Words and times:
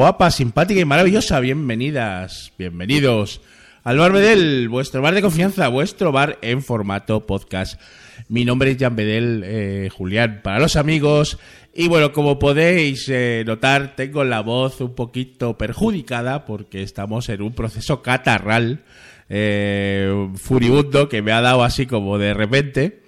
guapa, 0.00 0.30
simpática 0.30 0.80
y 0.80 0.86
maravillosa. 0.86 1.40
Bienvenidas, 1.40 2.54
bienvenidos 2.56 3.42
al 3.84 3.98
Bar 3.98 4.12
Bedel, 4.12 4.70
vuestro 4.70 5.02
bar 5.02 5.12
de 5.12 5.20
confianza, 5.20 5.68
vuestro 5.68 6.10
bar 6.10 6.38
en 6.40 6.62
formato 6.62 7.26
podcast. 7.26 7.78
Mi 8.26 8.46
nombre 8.46 8.70
es 8.70 8.78
Jan 8.78 8.96
Bedel, 8.96 9.42
eh, 9.44 9.90
Julián, 9.94 10.40
para 10.42 10.58
los 10.58 10.76
amigos. 10.76 11.36
Y 11.74 11.88
bueno, 11.88 12.14
como 12.14 12.38
podéis 12.38 13.10
eh, 13.10 13.44
notar, 13.46 13.94
tengo 13.94 14.24
la 14.24 14.40
voz 14.40 14.80
un 14.80 14.94
poquito 14.94 15.58
perjudicada 15.58 16.46
porque 16.46 16.82
estamos 16.82 17.28
en 17.28 17.42
un 17.42 17.52
proceso 17.52 18.00
catarral 18.00 18.84
eh, 19.28 20.30
furibundo 20.36 21.10
que 21.10 21.20
me 21.20 21.32
ha 21.32 21.42
dado 21.42 21.62
así 21.62 21.84
como 21.84 22.16
de 22.16 22.32
repente. 22.32 22.99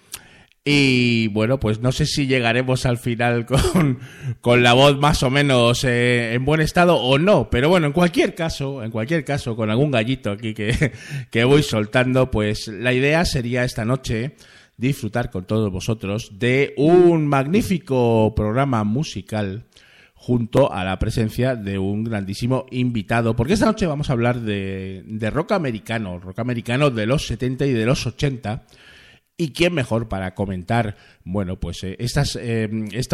Y 0.65 1.27
bueno, 1.29 1.59
pues 1.59 1.81
no 1.81 1.91
sé 1.91 2.07
si 2.07 2.29
llegaremos 2.29 2.87
al 2.87 2.97
final 2.97 3.47
con, 3.73 3.99
con 4.41 4.63
la 4.63 4.75
voz 4.75 4.97
más 4.99 5.23
o 5.25 5.31
menos 5.31 5.83
eh, 5.83 6.35
en 6.35 6.45
buen 6.45 6.61
estado 6.61 6.97
o 6.97 7.19
no, 7.19 7.51
pero 7.51 7.69
bueno, 7.69 7.89
en 7.89 7.93
cualquier 7.93 8.35
caso, 8.35 8.85
en 8.85 8.93
cualquier 8.93 9.25
caso, 9.25 9.57
con 9.57 9.71
algún 9.71 9.91
gallito 9.91 10.31
aquí 10.31 10.55
que, 10.55 10.93
que 11.31 11.45
voy 11.45 11.65
soltando, 11.65 12.31
pues 12.31 12.69
la 12.69 12.93
idea 12.93 13.25
sería 13.25 13.65
esta 13.65 13.85
noche 13.85 14.37
disfrutar 14.77 15.31
con 15.31 15.47
todos 15.47 15.71
vosotros 15.71 16.39
de 16.39 16.75
un 16.77 17.27
magnífico 17.27 18.33
programa 18.35 18.85
musical 18.85 19.65
junto 20.15 20.73
a 20.73 20.85
la 20.85 21.01
presencia 21.01 21.57
de 21.57 21.79
un 21.79 22.05
grandísimo 22.05 22.67
invitado, 22.71 23.35
porque 23.35 23.55
esta 23.55 23.67
noche 23.67 23.87
vamos 23.87 24.09
a 24.09 24.13
hablar 24.13 24.41
de, 24.41 25.03
de 25.07 25.31
rock 25.31 25.51
americano, 25.51 26.21
rock 26.21 26.39
americano 26.39 26.91
de 26.91 27.07
los 27.07 27.27
70 27.27 27.67
y 27.67 27.73
de 27.73 27.85
los 27.85 28.07
80 28.07 28.63
¿Y 29.43 29.51
quién 29.51 29.75
mejor 29.75 30.09
para 30.09 30.37
comentar, 30.37 30.95
bueno, 31.25 31.59
pues 31.59 31.83
eh, 31.83 31.97
estas, 31.99 32.39
eh, 32.41 32.71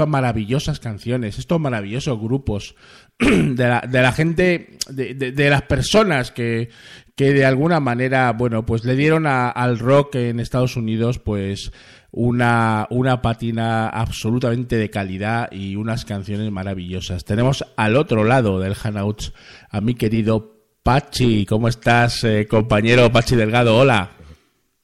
maravillosas 0.07 0.79
canciones, 0.79 1.39
estos 1.39 1.59
maravillosos 1.59 2.21
grupos 2.21 2.75
de 3.19 3.67
la, 3.67 3.81
de 3.81 4.03
la 4.03 4.13
gente, 4.13 4.77
de, 4.91 5.15
de, 5.15 5.49
las 5.49 5.63
personas 5.63 6.31
que, 6.31 6.69
que 7.17 7.33
de 7.33 7.47
alguna 7.47 7.81
manera, 7.81 8.31
bueno, 8.33 8.67
pues 8.67 8.85
le 8.85 8.95
dieron 8.95 9.27
al 9.27 9.79
rock 9.79 10.17
en 10.17 10.39
Estados 10.39 10.77
Unidos, 10.77 11.19
pues 11.19 11.73
una, 12.11 12.87
una 12.91 13.23
patina 13.23 13.89
absolutamente 13.89 14.77
de 14.77 14.91
calidad 14.91 15.51
y 15.51 15.77
unas 15.77 16.05
canciones 16.05 16.53
maravillosas. 16.53 17.25
Tenemos 17.25 17.65
al 17.79 17.97
otro 17.97 18.25
lado 18.25 18.61
del 18.61 18.75
Hanouts 18.75 19.33
a 19.71 19.81
mi 19.81 19.95
querido 19.95 20.59
Pachi. 20.83 21.47
¿Cómo 21.47 21.69
estás, 21.69 22.23
eh, 22.25 22.47
compañero 22.47 23.11
Pachi 23.11 23.35
Delgado? 23.35 23.79
Hola. 23.79 24.11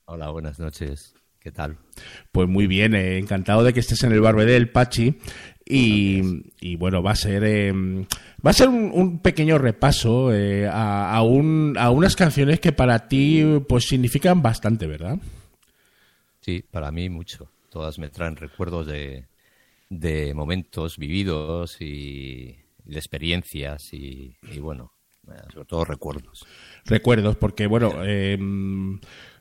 Hola, 0.07 0.31
buenas 0.31 0.59
noches. 0.59 1.14
¿Qué 1.45 1.53
tal? 1.53 1.77
Pues 2.33 2.49
muy 2.49 2.67
bien, 2.67 2.95
eh, 2.95 3.19
encantado 3.19 3.65
de 3.65 3.75
que 3.75 3.81
estés 3.81 4.03
en 4.03 4.13
el 4.13 4.23
Barbedel, 4.23 4.71
Pachi. 4.71 5.19
Y, 5.67 6.77
bueno, 6.77 7.03
va 7.03 7.11
a 7.11 7.17
ser 7.17 7.45
eh, 7.45 7.71
va 7.71 8.51
a 8.51 8.55
ser 8.55 8.69
un, 8.71 9.19
pequeño 9.19 9.59
repaso 9.59 10.33
eh, 10.33 10.67
a, 10.67 11.21
un, 11.23 11.77
a 11.79 11.91
unas 11.91 12.17
canciones 12.17 12.61
que 12.61 12.73
para 12.73 13.09
ti 13.09 13.45
pues 13.69 13.85
significan 13.85 14.41
bastante, 14.41 14.87
¿verdad? 14.87 15.19
Sí, 16.41 16.65
para 16.71 16.91
mí 16.91 17.11
mucho. 17.11 17.51
Todas 17.69 17.99
me 17.99 18.09
traen 18.09 18.37
recuerdos 18.37 18.87
de, 18.87 19.27
de 19.91 20.33
momentos 20.33 20.97
vividos 20.97 21.77
y, 21.79 22.57
de 22.87 22.97
experiencias 22.97 23.93
y, 23.93 24.35
y, 24.51 24.61
bueno, 24.61 24.93
sobre 25.53 25.67
todo 25.67 25.85
recuerdos. 25.85 26.47
Recuerdos, 26.87 27.37
porque 27.37 27.67
bueno, 27.67 28.03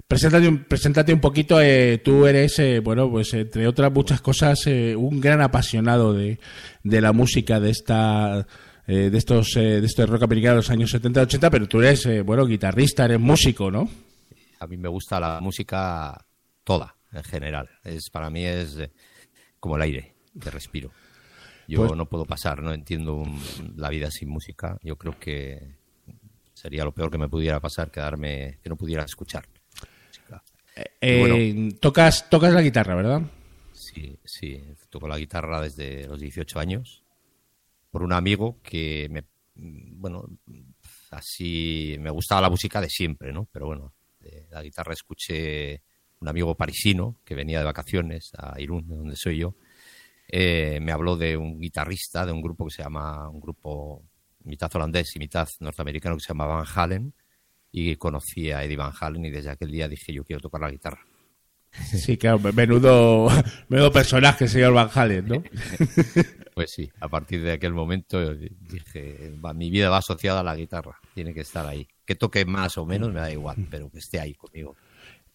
Preséntate 0.07 0.47
un, 0.47 0.63
preséntate 0.65 1.13
un 1.13 1.19
poquito, 1.19 1.61
eh, 1.61 1.99
tú 2.03 2.27
eres, 2.27 2.59
eh, 2.59 2.79
bueno, 2.79 3.09
pues 3.09 3.33
entre 3.33 3.67
otras 3.67 3.91
muchas 3.91 4.21
cosas, 4.21 4.59
eh, 4.67 4.95
un 4.95 5.19
gran 5.19 5.41
apasionado 5.41 6.13
de, 6.13 6.39
de, 6.83 7.01
la 7.01 7.13
música 7.13 7.59
de 7.59 7.69
esta 7.71 8.45
de 8.85 9.17
estos 9.17 9.53
de 9.53 9.85
estos 9.85 10.09
rock 10.09 10.23
americano 10.23 10.55
de 10.55 10.57
los 10.57 10.69
años 10.69 10.91
70 10.91 11.21
y 11.21 11.23
80, 11.23 11.49
pero 11.49 11.67
tú 11.67 11.81
eres, 11.81 12.05
bueno, 12.25 12.45
guitarrista, 12.45 13.05
eres 13.05 13.19
músico, 13.19 13.71
¿no? 13.71 13.89
A 14.59 14.67
mí 14.67 14.75
me 14.75 14.89
gusta 14.89 15.21
la 15.21 15.39
música 15.39 16.25
toda, 16.65 16.93
en 17.13 17.23
general. 17.23 17.69
Es 17.85 18.09
Para 18.09 18.29
mí 18.29 18.43
es 18.43 18.77
como 19.57 19.77
el 19.77 19.83
aire 19.83 20.15
que 20.39 20.51
respiro. 20.51 20.91
Yo 21.67 21.85
pues 21.87 21.97
no 21.97 22.07
puedo 22.07 22.25
pasar, 22.25 22.61
no 22.61 22.73
entiendo 22.73 23.23
la 23.75 23.89
vida 23.89 24.11
sin 24.11 24.29
música. 24.29 24.77
Yo 24.83 24.97
creo 24.97 25.17
que 25.17 25.77
sería 26.53 26.83
lo 26.83 26.91
peor 26.91 27.09
que 27.09 27.17
me 27.17 27.29
pudiera 27.29 27.59
pasar, 27.59 27.89
quedarme, 27.89 28.59
que 28.61 28.69
no 28.69 28.75
pudiera 28.75 29.03
escuchar. 29.03 29.45
Eh, 31.01 31.69
tocas, 31.79 32.29
tocas 32.29 32.53
la 32.53 32.61
guitarra, 32.61 32.95
¿verdad? 32.95 33.21
Sí, 33.73 34.17
sí. 34.23 34.63
Toco 34.89 35.07
la 35.07 35.17
guitarra 35.17 35.61
desde 35.61 36.07
los 36.07 36.19
18 36.19 36.59
años 36.59 37.03
por 37.91 38.03
un 38.03 38.13
amigo 38.13 38.59
que 38.63 39.07
me, 39.09 39.23
bueno, 39.55 40.27
así 41.11 41.95
me 41.99 42.09
gustaba 42.09 42.41
la 42.41 42.49
música 42.49 42.81
de 42.81 42.89
siempre, 42.89 43.31
¿no? 43.31 43.47
Pero 43.51 43.67
bueno, 43.67 43.93
la 44.49 44.63
guitarra 44.63 44.93
escuché 44.93 45.83
un 46.19 46.27
amigo 46.27 46.55
parisino 46.55 47.17
que 47.23 47.35
venía 47.35 47.59
de 47.59 47.65
vacaciones 47.65 48.31
a 48.37 48.59
Irún, 48.59 48.87
de 48.87 48.95
donde 48.95 49.15
soy 49.15 49.37
yo. 49.37 49.55
Eh, 50.27 50.79
me 50.81 50.91
habló 50.91 51.17
de 51.17 51.37
un 51.37 51.59
guitarrista 51.59 52.25
de 52.25 52.31
un 52.31 52.41
grupo 52.41 52.65
que 52.65 52.71
se 52.71 52.81
llama, 52.81 53.29
un 53.29 53.39
grupo 53.39 54.03
mitad 54.45 54.73
holandés 54.73 55.15
y 55.15 55.19
mitad 55.19 55.47
norteamericano 55.59 56.15
que 56.15 56.21
se 56.21 56.29
llama 56.29 56.45
Van 56.45 56.65
Halen 56.73 57.13
y 57.75 57.95
conocí 57.95 58.51
a 58.51 58.63
Eddie 58.63 58.77
Van 58.77 58.93
Halen 58.97 59.25
y 59.25 59.31
desde 59.31 59.49
aquel 59.49 59.71
día 59.71 59.89
dije 59.89 60.13
yo 60.13 60.23
quiero 60.23 60.39
tocar 60.39 60.61
la 60.61 60.71
guitarra. 60.71 61.05
Sí, 61.73 62.17
claro, 62.17 62.39
menudo, 62.53 63.27
menudo 63.67 63.91
personaje, 63.91 64.47
señor 64.47 64.73
Van 64.73 64.89
Halen, 64.93 65.27
¿no? 65.27 65.43
Pues 66.53 66.69
sí, 66.71 66.87
a 66.99 67.09
partir 67.09 67.41
de 67.41 67.53
aquel 67.53 67.73
momento 67.73 68.35
dije, 68.35 69.33
mi 69.55 69.71
vida 69.71 69.89
va 69.89 69.97
asociada 69.97 70.41
a 70.41 70.43
la 70.43 70.55
guitarra, 70.55 70.99
tiene 71.15 71.33
que 71.33 71.41
estar 71.41 71.65
ahí. 71.65 71.87
Que 72.05 72.13
toque 72.13 72.45
más 72.45 72.77
o 72.77 72.85
menos 72.85 73.11
me 73.11 73.21
da 73.21 73.31
igual, 73.31 73.57
pero 73.71 73.89
que 73.89 73.97
esté 73.97 74.19
ahí 74.19 74.35
conmigo. 74.35 74.75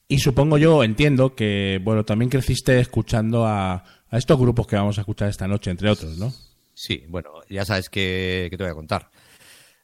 Y 0.06 0.20
supongo 0.20 0.58
yo, 0.58 0.84
entiendo 0.84 1.34
que, 1.34 1.80
bueno, 1.82 2.04
también 2.04 2.30
creciste 2.30 2.78
escuchando 2.78 3.44
a, 3.44 3.82
estos 4.12 4.38
grupos 4.38 4.68
que 4.68 4.76
vamos 4.76 4.96
a 4.98 5.00
escuchar 5.00 5.28
esta 5.28 5.48
noche, 5.48 5.72
entre 5.72 5.90
otros, 5.90 6.16
¿no? 6.18 6.32
Sí, 6.72 7.02
bueno, 7.08 7.30
ya 7.50 7.64
sabes 7.64 7.90
que, 7.90 8.48
te 8.48 8.56
voy 8.56 8.70
a 8.70 8.74
contar. 8.74 9.10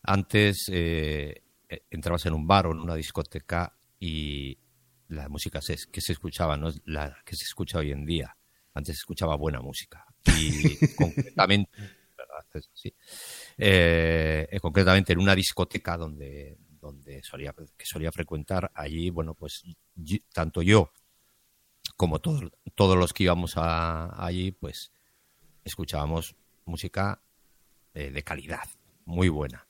Antes 0.04 0.68
eh, 0.70 1.34
eh, 1.34 1.43
entrabas 1.90 2.26
en 2.26 2.34
un 2.34 2.46
bar 2.46 2.66
o 2.66 2.72
en 2.72 2.80
una 2.80 2.94
discoteca 2.94 3.76
y 3.98 4.58
la 5.08 5.28
música 5.28 5.60
que 5.60 6.00
se 6.00 6.12
escuchaba 6.12 6.56
no 6.56 6.68
es 6.68 6.80
la 6.84 7.16
que 7.24 7.36
se 7.36 7.44
escucha 7.44 7.78
hoy 7.78 7.92
en 7.92 8.04
día. 8.04 8.36
Antes 8.74 8.96
se 8.96 9.00
escuchaba 9.00 9.36
buena 9.36 9.60
música. 9.60 10.04
Y 10.38 10.76
concretamente, 10.96 11.70
eh, 13.58 14.58
concretamente 14.60 15.12
en 15.12 15.20
una 15.20 15.34
discoteca 15.34 15.96
donde, 15.96 16.58
donde 16.80 17.22
solía, 17.22 17.54
que 17.76 17.86
solía 17.86 18.10
frecuentar, 18.10 18.70
allí, 18.74 19.10
bueno, 19.10 19.34
pues 19.34 19.62
tanto 20.32 20.62
yo 20.62 20.92
como 21.96 22.20
todos, 22.20 22.50
todos 22.74 22.96
los 22.96 23.12
que 23.12 23.24
íbamos 23.24 23.54
allí, 23.56 24.52
pues 24.52 24.92
escuchábamos 25.62 26.36
música 26.64 27.22
eh, 27.94 28.10
de 28.10 28.22
calidad, 28.22 28.68
muy 29.04 29.28
buena. 29.28 29.63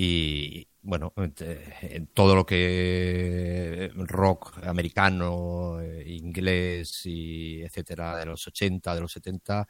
Y, 0.00 0.68
bueno, 0.80 1.12
en 1.16 2.06
todo 2.14 2.36
lo 2.36 2.46
que 2.46 3.90
rock 3.96 4.64
americano, 4.64 5.80
eh, 5.80 6.04
inglés 6.06 7.04
y 7.04 7.62
etcétera 7.62 8.16
de 8.16 8.26
los 8.26 8.46
80, 8.46 8.94
de 8.94 9.00
los 9.00 9.10
70 9.10 9.66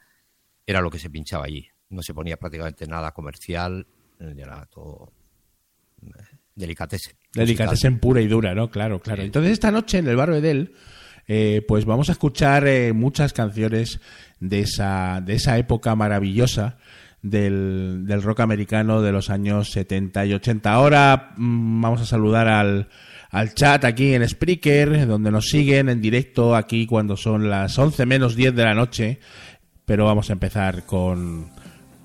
era 0.67 0.81
lo 0.81 0.91
que 0.91 0.99
se 0.99 1.09
pinchaba 1.09 1.45
allí. 1.45 1.67
No 1.89 2.03
se 2.03 2.13
ponía 2.13 2.37
prácticamente 2.37 2.85
nada 2.85 3.11
comercial, 3.11 3.87
era 4.19 4.67
todo 4.67 5.11
eh, 6.03 6.09
delicatessen. 6.53 7.15
Delicatessen 7.33 7.99
pura 7.99 8.21
y 8.21 8.27
dura, 8.27 8.53
¿no? 8.53 8.69
Claro, 8.69 9.01
claro. 9.01 9.23
Entonces 9.23 9.53
esta 9.53 9.71
noche 9.71 9.97
en 9.97 10.09
el 10.09 10.15
barrio 10.15 10.35
Edel 10.35 10.75
eh, 11.27 11.65
pues 11.67 11.85
vamos 11.85 12.09
a 12.09 12.11
escuchar 12.11 12.67
muchas 12.93 13.33
canciones 13.33 13.99
de 14.39 14.59
esa, 14.59 15.23
de 15.25 15.33
esa 15.33 15.57
época 15.57 15.95
maravillosa 15.95 16.77
del, 17.21 18.03
del 18.05 18.23
rock 18.23 18.41
americano 18.41 19.01
de 19.01 19.11
los 19.11 19.29
años 19.29 19.71
70 19.71 20.25
y 20.25 20.33
80. 20.33 20.71
Ahora 20.71 21.31
mm, 21.37 21.81
vamos 21.81 22.01
a 22.01 22.05
saludar 22.05 22.47
al, 22.47 22.87
al 23.29 23.53
chat 23.53 23.83
aquí 23.85 24.13
en 24.13 24.27
Spreaker, 24.27 25.07
donde 25.07 25.31
nos 25.31 25.45
siguen 25.45 25.89
en 25.89 26.01
directo 26.01 26.55
aquí 26.55 26.85
cuando 26.85 27.17
son 27.17 27.49
las 27.49 27.77
11 27.77 28.05
menos 28.05 28.35
10 28.35 28.55
de 28.55 28.63
la 28.63 28.73
noche. 28.73 29.19
Pero 29.85 30.05
vamos 30.05 30.29
a 30.29 30.33
empezar 30.33 30.85
con 30.85 31.49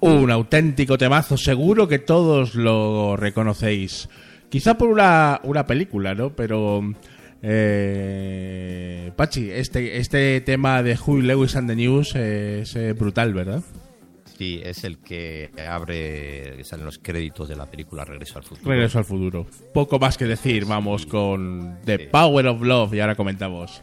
un 0.01 0.31
auténtico 0.31 0.97
temazo. 0.99 1.37
Seguro 1.37 1.87
que 1.87 1.99
todos 1.99 2.55
lo 2.55 3.17
reconocéis. 3.17 4.09
Quizá 4.49 4.79
por 4.79 4.89
una, 4.89 5.41
una 5.45 5.67
película, 5.67 6.15
¿no? 6.15 6.31
Pero... 6.31 6.83
Eh, 7.47 9.13
Pachi, 9.17 9.51
este, 9.51 9.99
este 9.99 10.41
tema 10.41 10.83
de 10.83 10.97
Huey 10.97 11.21
Lewis 11.21 11.57
and 11.57 11.69
the 11.69 11.77
News 11.77 12.15
es 12.15 12.75
brutal, 12.97 13.35
¿verdad? 13.35 13.63
Sí, 14.37 14.61
es 14.65 14.83
el 14.85 14.99
que 14.99 15.51
abre, 15.69 16.55
que 16.57 16.65
salen 16.65 16.87
los 16.87 16.99
créditos 16.99 17.49
de 17.49 17.57
la 17.57 17.67
película 17.67 18.05
Regreso 18.05 18.39
al 18.39 18.45
Futuro. 18.45 18.71
Regreso 18.71 18.99
al 18.99 19.05
Futuro. 19.05 19.47
Poco 19.73 19.99
más 19.99 20.19
que 20.19 20.25
decir, 20.25 20.65
vamos 20.65 21.07
con 21.07 21.79
The 21.85 22.01
Power 22.11 22.49
of 22.49 22.63
Love 22.63 22.95
y 22.95 23.01
ahora 23.01 23.15
comentamos. 23.15 23.81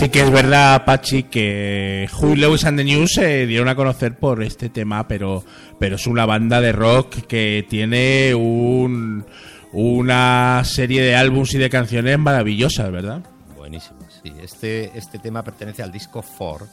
Sí 0.00 0.08
que 0.08 0.22
es 0.22 0.30
verdad, 0.30 0.86
Pachi, 0.86 1.24
que 1.24 2.08
Huey 2.18 2.36
Lewis 2.36 2.64
and 2.64 2.78
the 2.78 2.84
News 2.84 3.12
se 3.12 3.46
dieron 3.46 3.68
a 3.68 3.74
conocer 3.74 4.16
por 4.16 4.42
este 4.42 4.70
tema, 4.70 5.06
pero, 5.06 5.44
pero 5.78 5.96
es 5.96 6.06
una 6.06 6.24
banda 6.24 6.58
de 6.62 6.72
rock 6.72 7.26
que 7.26 7.66
tiene 7.68 8.34
un, 8.34 9.26
una 9.74 10.62
serie 10.64 11.02
de 11.02 11.16
álbums 11.16 11.52
y 11.52 11.58
de 11.58 11.68
canciones 11.68 12.18
maravillosas, 12.18 12.90
¿verdad? 12.90 13.22
Buenísimo, 13.54 13.98
sí. 14.08 14.32
Este, 14.42 14.90
este 14.96 15.18
tema 15.18 15.44
pertenece 15.44 15.82
al 15.82 15.92
disco 15.92 16.22
Four. 16.22 16.66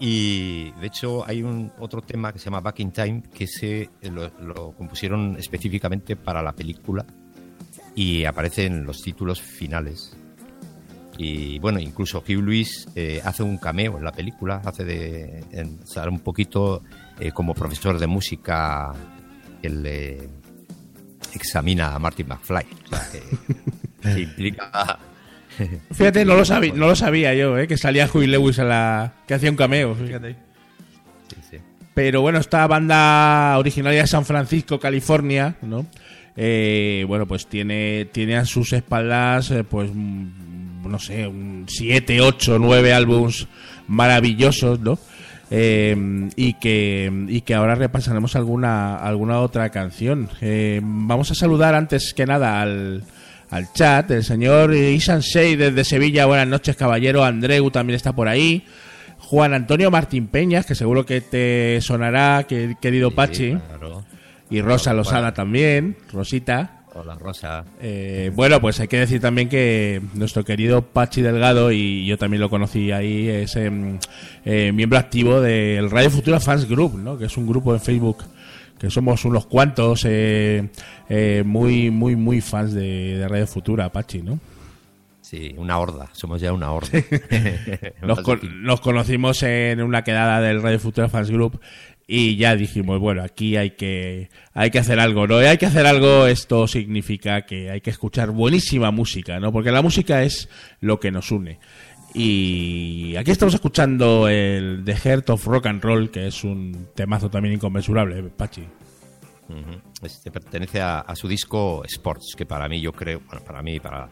Y 0.00 0.70
de 0.80 0.86
hecho 0.86 1.28
hay 1.28 1.42
un 1.42 1.70
otro 1.78 2.00
tema 2.00 2.32
que 2.32 2.38
se 2.38 2.46
llama 2.46 2.60
Back 2.60 2.80
in 2.80 2.92
Time 2.92 3.24
que 3.24 3.46
se 3.46 3.90
lo, 4.00 4.30
lo 4.40 4.72
compusieron 4.72 5.36
específicamente 5.38 6.16
para 6.16 6.42
la 6.42 6.54
película 6.54 7.04
y 7.94 8.24
aparece 8.24 8.64
en 8.64 8.86
los 8.86 9.02
títulos 9.02 9.38
finales. 9.38 10.16
Y 11.18 11.58
bueno, 11.58 11.80
incluso 11.80 12.20
Hugh 12.20 12.42
Lewis 12.42 12.88
eh, 12.94 13.20
hace 13.24 13.42
un 13.42 13.58
cameo 13.58 13.98
en 13.98 14.04
la 14.04 14.12
película, 14.12 14.62
hace 14.64 14.84
de 14.84 15.44
en, 15.50 15.84
sale 15.84 16.10
un 16.10 16.20
poquito 16.20 16.84
eh, 17.18 17.32
como 17.32 17.54
profesor 17.54 17.98
de 17.98 18.06
música 18.06 18.92
que 19.60 19.68
le 19.68 20.28
examina 21.34 21.92
a 21.92 21.98
Martin 21.98 22.28
McFly. 22.28 22.66
O 22.84 22.88
sea, 22.88 23.08
que, 23.10 23.22
que 24.14 24.20
implica. 24.20 24.98
Fíjate, 25.90 26.24
no 26.24 26.36
lo 26.36 26.44
sabía, 26.44 26.72
no 26.72 26.86
lo 26.86 26.94
sabía 26.94 27.34
yo, 27.34 27.58
¿eh? 27.58 27.66
que 27.66 27.76
salía 27.76 28.08
Huey 28.12 28.28
Lewis 28.28 28.60
a 28.60 28.64
la. 28.64 29.12
que 29.26 29.34
hacía 29.34 29.50
un 29.50 29.56
cameo, 29.56 29.96
fíjate. 29.96 30.36
Sí, 31.28 31.36
sí. 31.50 31.56
Pero 31.94 32.20
bueno, 32.20 32.38
esta 32.38 32.64
banda 32.68 33.58
originaria 33.58 34.02
de 34.02 34.06
San 34.06 34.24
Francisco, 34.24 34.78
California, 34.78 35.56
¿no? 35.62 35.84
Eh, 36.36 37.04
bueno, 37.08 37.26
pues 37.26 37.48
tiene, 37.48 38.08
tiene 38.12 38.36
a 38.36 38.44
sus 38.44 38.72
espaldas, 38.72 39.50
eh, 39.50 39.64
pues, 39.64 39.90
no 40.88 40.98
sé, 40.98 41.26
un 41.26 41.66
7, 41.68 42.20
8, 42.20 42.58
9 42.58 42.92
álbums 42.92 43.46
maravillosos, 43.86 44.80
¿no? 44.80 44.98
Eh, 45.50 46.28
y, 46.36 46.54
que, 46.54 47.10
y 47.28 47.40
que 47.40 47.54
ahora 47.54 47.74
repasaremos 47.74 48.36
alguna, 48.36 48.96
alguna 48.96 49.40
otra 49.40 49.70
canción. 49.70 50.28
Eh, 50.40 50.80
vamos 50.82 51.30
a 51.30 51.34
saludar 51.34 51.74
antes 51.74 52.12
que 52.12 52.26
nada 52.26 52.60
al, 52.60 53.04
al 53.50 53.72
chat. 53.72 54.10
El 54.10 54.24
señor 54.24 54.74
Isan 54.74 55.20
Shey 55.20 55.56
desde 55.56 55.84
Sevilla, 55.84 56.26
buenas 56.26 56.48
noches, 56.48 56.76
caballero. 56.76 57.24
Andreu 57.24 57.70
también 57.70 57.96
está 57.96 58.12
por 58.14 58.28
ahí. 58.28 58.64
Juan 59.18 59.54
Antonio 59.54 59.90
Martín 59.90 60.26
Peñas, 60.26 60.66
que 60.66 60.74
seguro 60.74 61.04
que 61.06 61.20
te 61.22 61.80
sonará, 61.80 62.44
que, 62.44 62.76
querido 62.80 63.10
Sí, 63.10 63.16
Pachi. 63.16 63.50
claro. 63.56 64.04
Y 64.50 64.60
Rosa 64.62 64.94
Losada 64.94 65.20
bueno. 65.20 65.34
también, 65.34 65.96
Rosita. 66.12 66.77
Hola, 67.00 67.14
Rosa. 67.14 67.64
Eh, 67.80 68.30
bueno, 68.34 68.60
pues 68.60 68.80
hay 68.80 68.88
que 68.88 68.98
decir 68.98 69.20
también 69.20 69.48
que 69.48 70.00
nuestro 70.14 70.44
querido 70.44 70.82
Pachi 70.82 71.22
Delgado, 71.22 71.70
y 71.72 72.06
yo 72.06 72.18
también 72.18 72.40
lo 72.40 72.50
conocí 72.50 72.90
ahí, 72.92 73.28
es 73.28 73.56
em, 73.56 73.98
eh, 74.44 74.72
miembro 74.72 74.98
activo 74.98 75.40
del 75.40 75.90
Radio 75.90 76.10
Futura 76.10 76.40
Fans 76.40 76.68
Group, 76.68 76.98
¿no? 76.98 77.16
que 77.18 77.26
es 77.26 77.36
un 77.36 77.46
grupo 77.46 77.72
en 77.74 77.80
Facebook 77.80 78.24
que 78.78 78.90
somos 78.90 79.24
unos 79.24 79.46
cuantos 79.46 80.02
eh, 80.06 80.68
muy, 81.44 81.90
muy, 81.90 82.14
muy 82.14 82.40
fans 82.40 82.72
de, 82.74 83.18
de 83.18 83.26
Radio 83.28 83.46
Futura, 83.46 83.90
Pachi, 83.90 84.22
¿no? 84.22 84.38
Sí, 85.20 85.52
una 85.58 85.78
horda. 85.78 86.08
Somos 86.12 86.40
ya 86.40 86.52
una 86.52 86.70
horda. 86.72 86.88
Nos, 88.02 88.20
con- 88.22 88.62
nos 88.62 88.80
conocimos 88.80 89.42
en 89.42 89.82
una 89.82 90.02
quedada 90.02 90.40
del 90.40 90.62
Radio 90.62 90.78
Futura 90.78 91.08
Fans 91.08 91.30
Group 91.30 91.60
y 92.10 92.36
ya 92.36 92.56
dijimos, 92.56 92.98
bueno, 92.98 93.22
aquí 93.22 93.56
hay 93.56 93.72
que, 93.72 94.30
hay 94.54 94.70
que 94.70 94.78
hacer 94.78 94.98
algo, 94.98 95.26
¿no? 95.26 95.42
Y 95.42 95.44
hay 95.44 95.58
que 95.58 95.66
hacer 95.66 95.84
algo, 95.84 96.26
esto 96.26 96.66
significa 96.66 97.42
que 97.42 97.70
hay 97.70 97.82
que 97.82 97.90
escuchar 97.90 98.30
buenísima 98.30 98.90
música, 98.90 99.38
¿no? 99.38 99.52
Porque 99.52 99.70
la 99.70 99.82
música 99.82 100.22
es 100.22 100.48
lo 100.80 100.98
que 100.98 101.10
nos 101.10 101.30
une. 101.30 101.58
Y 102.14 103.14
aquí 103.16 103.30
estamos 103.30 103.52
escuchando 103.52 104.26
el 104.26 104.80
The 104.86 104.96
Heart 104.96 105.28
of 105.28 105.44
Rock 105.46 105.66
and 105.66 105.84
Roll, 105.84 106.10
que 106.10 106.26
es 106.26 106.44
un 106.44 106.88
temazo 106.94 107.28
también 107.28 107.56
inconmensurable, 107.56 108.22
Pachi. 108.22 108.62
Ujú. 109.50 109.80
Este 110.02 110.30
pertenece 110.30 110.80
a, 110.80 111.00
a 111.00 111.14
su 111.14 111.28
disco 111.28 111.84
Sports, 111.84 112.34
que 112.34 112.46
para 112.46 112.70
mí 112.70 112.80
yo 112.80 112.92
creo, 112.92 113.20
bueno, 113.26 113.44
para 113.44 113.62
mí 113.62 113.74
y 113.74 113.80
para, 113.80 114.08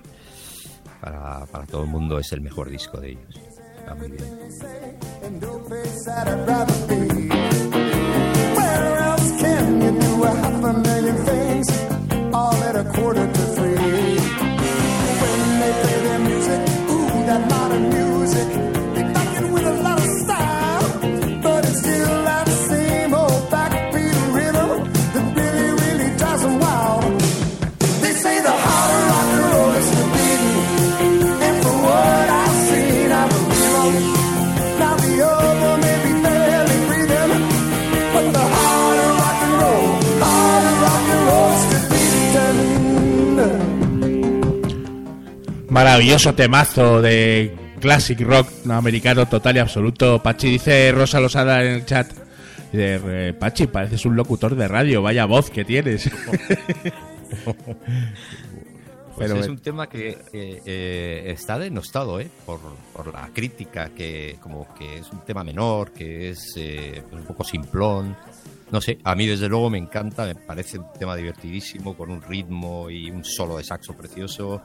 para, 1.00 1.46
para 1.46 1.64
todo 1.64 1.84
el 1.84 1.88
mundo 1.88 2.18
es 2.18 2.30
el 2.32 2.42
mejor 2.42 2.68
disco 2.68 3.00
de 3.00 3.12
ellos. 3.12 3.40
Está 3.78 3.94
muy 3.94 4.10
bien. 4.10 4.22
A 10.24 10.30
half 10.42 10.64
a 10.64 10.72
million 10.72 11.16
things 11.24 11.68
all 12.34 12.54
at 12.68 12.76
a 12.76 12.84
quarter 12.94 13.26
to 13.32 13.55
Maravilloso 45.76 46.34
temazo 46.34 47.02
de 47.02 47.54
classic 47.78 48.18
rock 48.22 48.48
americano 48.70 49.28
total 49.28 49.56
y 49.56 49.58
absoluto. 49.58 50.22
Pachi 50.22 50.48
dice 50.48 50.90
Rosa 50.90 51.20
Losada 51.20 51.62
en 51.62 51.72
el 51.74 51.84
chat. 51.84 52.10
Dice, 52.72 52.98
eh, 53.04 53.34
Pachi, 53.34 53.66
pareces 53.66 54.06
un 54.06 54.16
locutor 54.16 54.56
de 54.56 54.68
radio, 54.68 55.02
vaya 55.02 55.26
voz 55.26 55.50
que 55.50 55.66
tienes. 55.66 56.10
Pues 59.16 59.30
Pero, 59.30 59.40
es 59.40 59.48
un 59.48 59.58
tema 59.58 59.88
que 59.88 60.10
eh, 60.10 60.62
eh, 60.66 61.24
está 61.28 61.58
denostado 61.58 62.20
¿eh? 62.20 62.28
por, 62.44 62.60
por 62.92 63.14
la 63.14 63.30
crítica, 63.32 63.88
que 63.88 64.36
como 64.42 64.74
que 64.74 64.98
es 64.98 65.10
un 65.10 65.20
tema 65.20 65.42
menor, 65.42 65.92
que 65.92 66.28
es 66.28 66.52
eh, 66.56 67.02
un 67.12 67.24
poco 67.24 67.42
simplón. 67.42 68.14
No 68.70 68.78
sé, 68.82 68.98
a 69.04 69.14
mí 69.14 69.26
desde 69.26 69.48
luego 69.48 69.70
me 69.70 69.78
encanta, 69.78 70.26
me 70.26 70.34
parece 70.34 70.78
un 70.78 70.92
tema 70.98 71.16
divertidísimo, 71.16 71.96
con 71.96 72.10
un 72.10 72.20
ritmo 72.20 72.90
y 72.90 73.10
un 73.10 73.24
solo 73.24 73.56
de 73.56 73.64
saxo 73.64 73.94
precioso. 73.94 74.60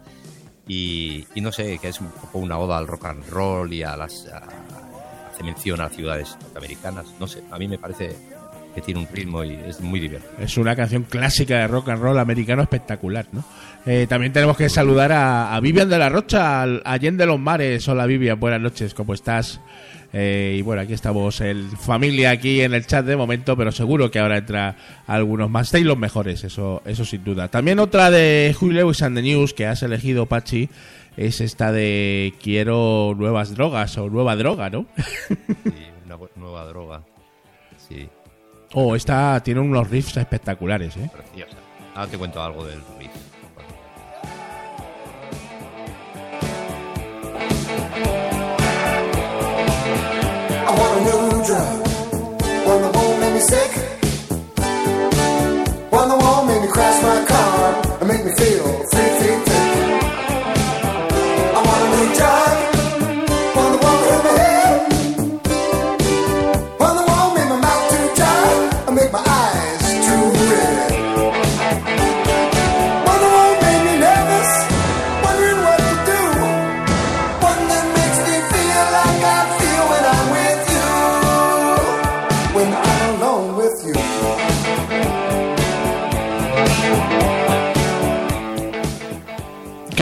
Y, 0.73 1.27
y 1.35 1.41
no 1.41 1.51
sé, 1.51 1.77
que 1.79 1.89
es 1.89 1.99
un 1.99 2.07
poco 2.11 2.37
una 2.39 2.57
oda 2.57 2.77
al 2.77 2.87
rock 2.87 3.05
and 3.05 3.27
roll 3.29 3.73
y 3.73 3.83
a 3.83 3.97
las. 3.97 4.27
a- 4.27 4.41
hace 5.33 5.43
mención 5.43 5.81
a 5.81 5.89
ciudades 5.89 6.37
norteamericanas. 6.41 7.07
No 7.19 7.27
sé, 7.27 7.43
a 7.51 7.57
mí 7.57 7.67
me 7.67 7.77
parece 7.77 8.15
que 8.73 8.79
tiene 8.81 9.01
un 9.01 9.07
ritmo 9.07 9.43
y 9.43 9.53
es 9.53 9.81
muy 9.81 9.99
divertido. 9.99 10.31
Es 10.39 10.55
una 10.57 10.73
canción 10.75 11.03
clásica 11.03 11.57
de 11.57 11.67
rock 11.67 11.89
and 11.89 12.01
roll 12.01 12.17
americano 12.19 12.61
espectacular, 12.63 13.25
¿no? 13.33 13.43
Eh, 13.85 14.05
también 14.07 14.31
tenemos 14.31 14.57
que 14.57 14.69
saludar 14.69 15.11
a, 15.11 15.55
a 15.55 15.59
Vivian 15.59 15.89
de 15.89 15.97
la 15.97 16.09
Rocha, 16.09 16.61
al 16.61 16.81
Allende 16.85 17.25
los 17.25 17.39
Mares. 17.39 17.88
Hola 17.88 18.05
Vivian, 18.05 18.39
buenas 18.39 18.61
noches, 18.61 18.93
¿cómo 18.93 19.13
estás? 19.13 19.59
Eh, 20.13 20.57
y 20.59 20.61
bueno, 20.61 20.81
aquí 20.81 20.93
estamos, 20.93 21.39
el 21.41 21.67
familia 21.77 22.31
aquí 22.31 22.61
en 22.61 22.73
el 22.73 22.85
chat 22.85 23.05
de 23.05 23.15
momento, 23.15 23.55
pero 23.55 23.71
seguro 23.71 24.11
que 24.11 24.19
ahora 24.19 24.38
entra 24.38 24.75
algunos 25.07 25.50
más. 25.50 25.67
Estáis 25.67 25.85
los 25.85 25.97
mejores, 25.97 26.43
eso, 26.43 26.81
eso 26.85 27.05
sin 27.05 27.23
duda. 27.23 27.47
También 27.47 27.79
otra 27.79 28.11
de 28.11 28.55
Huey 28.59 28.73
Lewis 28.73 29.01
and 29.01 29.15
the 29.15 29.21
News 29.21 29.53
que 29.53 29.65
has 29.65 29.81
elegido, 29.83 30.25
Pachi, 30.25 30.69
es 31.17 31.41
esta 31.41 31.71
de 31.71 32.33
Quiero 32.41 33.15
nuevas 33.17 33.55
drogas 33.55 33.97
o 33.97 34.09
nueva 34.09 34.35
droga, 34.35 34.69
¿no? 34.69 34.85
Y 35.65 36.05
una 36.05 36.17
nueva 36.35 36.65
droga. 36.65 37.01
Sí, 37.88 38.07
oh, 38.73 38.95
esta 38.95 39.41
tiene 39.43 39.61
unos 39.61 39.89
riffs 39.89 40.17
espectaculares, 40.17 40.97
¿eh? 40.97 41.09
preciosa. 41.11 41.57
Ahora 41.95 42.11
te 42.11 42.17
cuento 42.17 42.43
algo 42.43 42.65
del 42.65 42.79
riff. 43.00 43.11
Car 58.41 58.81
and 58.81 58.90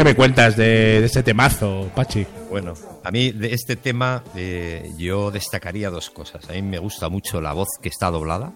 me 0.09 0.15
cuentas 0.15 0.55
de, 0.57 0.99
de 1.01 1.05
este 1.05 1.21
temazo, 1.23 1.89
Pachi? 1.95 2.25
Bueno, 2.49 2.73
a 3.03 3.11
mí 3.11 3.31
de 3.31 3.53
este 3.53 3.75
tema 3.75 4.23
eh, 4.35 4.91
yo 4.97 5.29
destacaría 5.31 5.89
dos 5.89 6.09
cosas. 6.09 6.49
A 6.49 6.53
mí 6.53 6.61
me 6.63 6.79
gusta 6.79 7.09
mucho 7.09 7.41
la 7.41 7.53
voz 7.53 7.67
que 7.81 7.89
está 7.89 8.09
doblada, 8.09 8.51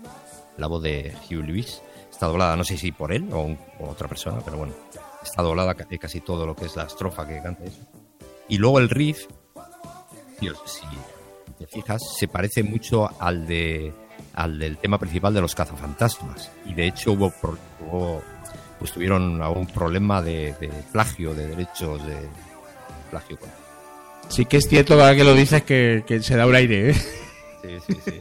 la 0.58 0.68
voz 0.68 0.82
de 0.82 1.14
Hugh 1.30 1.46
Lewis. 1.46 1.82
Está 2.12 2.26
doblada, 2.28 2.56
no 2.56 2.64
sé 2.64 2.78
si 2.78 2.92
por 2.92 3.12
él 3.12 3.30
o, 3.32 3.42
un- 3.42 3.60
o 3.80 3.90
otra 3.90 4.08
persona, 4.08 4.40
pero 4.44 4.58
bueno, 4.58 4.74
está 5.22 5.42
doblada 5.44 5.76
ca- 5.76 5.86
casi 6.00 6.22
todo 6.22 6.46
lo 6.48 6.56
que 6.56 6.66
es 6.66 6.76
la 6.76 6.84
estrofa 6.84 7.28
que 7.28 7.42
canta 7.42 7.64
eso. 7.66 7.82
Y 8.50 8.58
luego 8.58 8.80
el 8.80 8.90
riff, 8.90 9.26
tío, 10.40 10.54
si 10.66 10.86
te 11.60 11.68
fijas, 11.68 12.02
se 12.18 12.28
parece 12.28 12.64
mucho 12.64 13.10
al 13.22 13.46
de 13.46 13.94
al 14.34 14.58
del 14.58 14.78
tema 14.78 14.98
principal 14.98 15.34
de 15.36 15.42
los 15.42 15.54
cazafantasmas. 15.54 16.50
Y 16.66 16.74
de 16.74 16.88
hecho 16.88 17.12
hubo, 17.12 17.32
hubo- 17.80 18.24
pues 18.84 18.92
tuvieron 18.92 19.42
algún 19.42 19.66
problema 19.66 20.22
de, 20.22 20.54
de 20.60 20.70
plagio, 20.92 21.34
de 21.34 21.48
derechos 21.48 22.06
de 22.06 22.18
plagio 23.10 23.38
Sí 24.28 24.44
que 24.44 24.58
es 24.58 24.68
cierto 24.68 24.96
ahora 24.96 25.16
que 25.16 25.24
lo 25.24 25.34
dices 25.36 25.64
que, 25.64 26.04
que 26.06 26.22
se 26.22 26.36
da 26.36 26.46
un 26.46 26.54
aire, 26.54 26.90
¿eh? 26.90 26.94
Sí, 26.94 27.70
sí, 27.88 27.98
sí. 28.04 28.12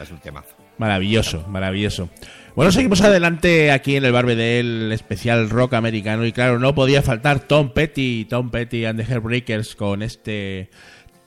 Es 0.00 0.10
un 0.12 0.18
temazo. 0.18 0.54
Maravilloso, 0.78 1.44
maravilloso. 1.48 2.08
Bueno, 2.54 2.70
seguimos 2.70 3.00
adelante 3.00 3.72
aquí 3.72 3.96
en 3.96 4.04
el 4.04 4.12
Barbe 4.12 4.36
del 4.36 4.92
especial 4.92 5.50
rock 5.50 5.74
americano 5.74 6.24
y 6.24 6.30
claro, 6.30 6.60
no 6.60 6.72
podía 6.72 7.02
faltar 7.02 7.40
Tom 7.40 7.70
Petty, 7.70 8.24
Tom 8.26 8.52
Petty 8.52 8.84
and 8.84 9.00
the 9.00 9.04
Heartbreakers 9.04 9.74
con 9.74 10.00
este 10.04 10.70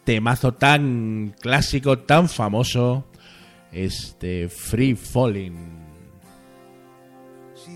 temazo 0.05 0.53
tan 0.53 1.35
clásico, 1.41 1.99
tan 1.99 2.29
famoso, 2.29 3.11
este 3.73 4.47
Free 4.47 4.95
Falling. 4.95 5.80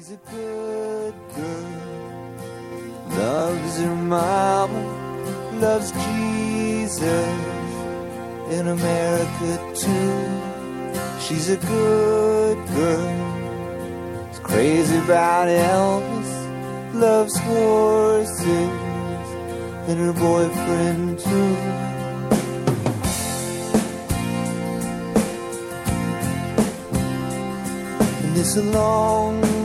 She's 0.05 0.13
a 0.13 0.31
good 0.31 1.15
girl. 1.35 1.81
Loves 3.17 3.79
her 3.79 3.95
mama. 3.95 4.81
Loves 5.59 5.91
Jesus. 6.05 7.01
In 8.51 8.67
America 8.67 9.51
too. 9.73 10.29
She's 11.19 11.49
a 11.49 11.57
good 11.57 12.57
girl. 12.67 14.29
Is 14.29 14.37
crazy 14.37 14.95
about 14.97 15.47
Elvis. 15.47 16.93
Loves 16.93 17.35
horses. 17.39 18.69
And 19.87 19.97
her 20.05 20.13
boyfriend 20.13 21.17
too. 21.17 21.55
And 28.23 28.37
it's 28.37 28.55
a 28.55 28.61
long 28.61 29.64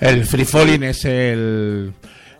El 0.00 0.24
Free 0.24 0.44
Falling 0.44 0.82
es 0.82 1.04
el, 1.04 1.92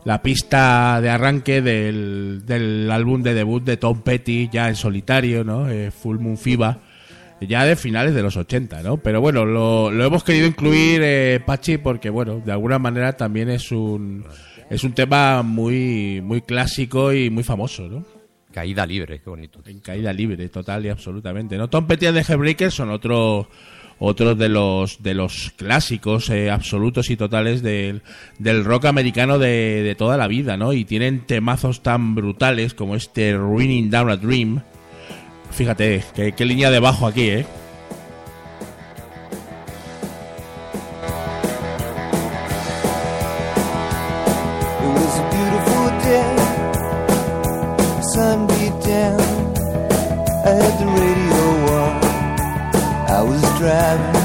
la 0.05 0.23
pista 0.23 1.01
de 1.01 1.09
arranque 1.09 1.63
del, 1.63 2.43
del 2.45 2.91
álbum 2.91 3.23
de 3.23 3.35
debut 3.35 3.65
de 3.65 3.77
Tom 3.77 4.03
Petty, 4.03 4.49
ya 4.53 4.69
en 4.69 4.77
solitario, 4.77 5.43
¿no? 5.43 5.69
Eh, 5.69 5.91
Full 5.91 6.19
Moon 6.19 6.37
Fiba, 6.37 6.79
ya 7.41 7.65
de 7.65 7.77
finales 7.77 8.15
de 8.15 8.23
los 8.23 8.37
80, 8.37 8.83
¿no? 8.83 8.99
Pero 8.99 9.21
bueno, 9.21 9.45
lo, 9.45 9.91
lo 9.91 10.05
hemos 10.05 10.23
querido 10.23 10.47
incluir, 10.47 11.01
eh, 11.03 11.41
Pachi, 11.45 11.79
porque 11.79 12.11
bueno, 12.11 12.41
de 12.45 12.53
alguna 12.53 12.79
manera 12.79 13.15
también 13.15 13.49
es 13.49 13.73
un, 13.73 14.25
es 14.69 14.85
un 14.85 14.93
tema 14.93 15.43
muy, 15.43 16.21
muy 16.23 16.43
clásico 16.43 17.13
y 17.13 17.31
muy 17.31 17.43
famoso, 17.43 17.89
¿no? 17.89 18.05
Caída 18.53 18.87
libre, 18.87 19.21
qué 19.21 19.29
bonito. 19.29 19.61
En 19.67 19.81
caída 19.81 20.13
libre, 20.13 20.49
total 20.49 20.87
y 20.87 20.89
absolutamente. 20.89 21.59
¿no? 21.59 21.69
Tom 21.69 21.87
Petty 21.87 22.07
and 22.07 22.17
the 22.17 22.25
Heartbreakers 22.25 22.73
son 22.73 22.91
otro, 22.91 23.51
otros 23.99 24.39
de 24.39 24.49
los 24.49 25.03
de 25.03 25.15
los 25.15 25.53
clásicos 25.57 26.29
eh, 26.31 26.51
absolutos 26.51 27.11
y 27.11 27.17
totales 27.17 27.63
del, 27.63 28.03
del 28.39 28.65
rock 28.65 28.87
americano 28.87 29.39
de, 29.39 29.83
de 29.83 29.95
toda 29.95 30.17
la 30.17 30.29
vida, 30.29 30.57
¿no? 30.57 30.73
Y 30.73 30.85
tienen 30.85 31.21
temazos 31.27 31.83
tan 31.83 32.15
brutales 32.15 32.75
como 32.75 32.97
este 32.97 33.37
Ruining 33.37 33.91
Down 33.91 34.11
a 34.11 34.17
Dream. 34.17 34.63
Fíjate, 35.51 36.05
qué 36.37 36.45
línea 36.45 36.71
de 36.71 36.81
bajo 36.81 37.07
aquí, 37.07 37.29
¿eh? 37.31 37.47
Driving. 53.59 54.16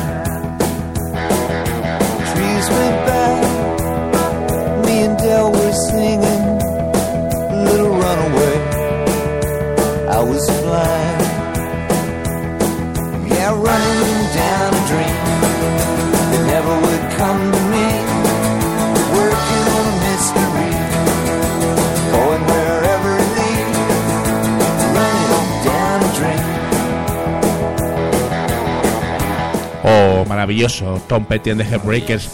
Oh, 29.84 30.26
maravilloso, 30.28 31.02
Tom 31.08 31.26
Petty 31.26 31.52
and 31.52 31.62
the 31.62 31.68
Heartbreakers. 31.68 32.30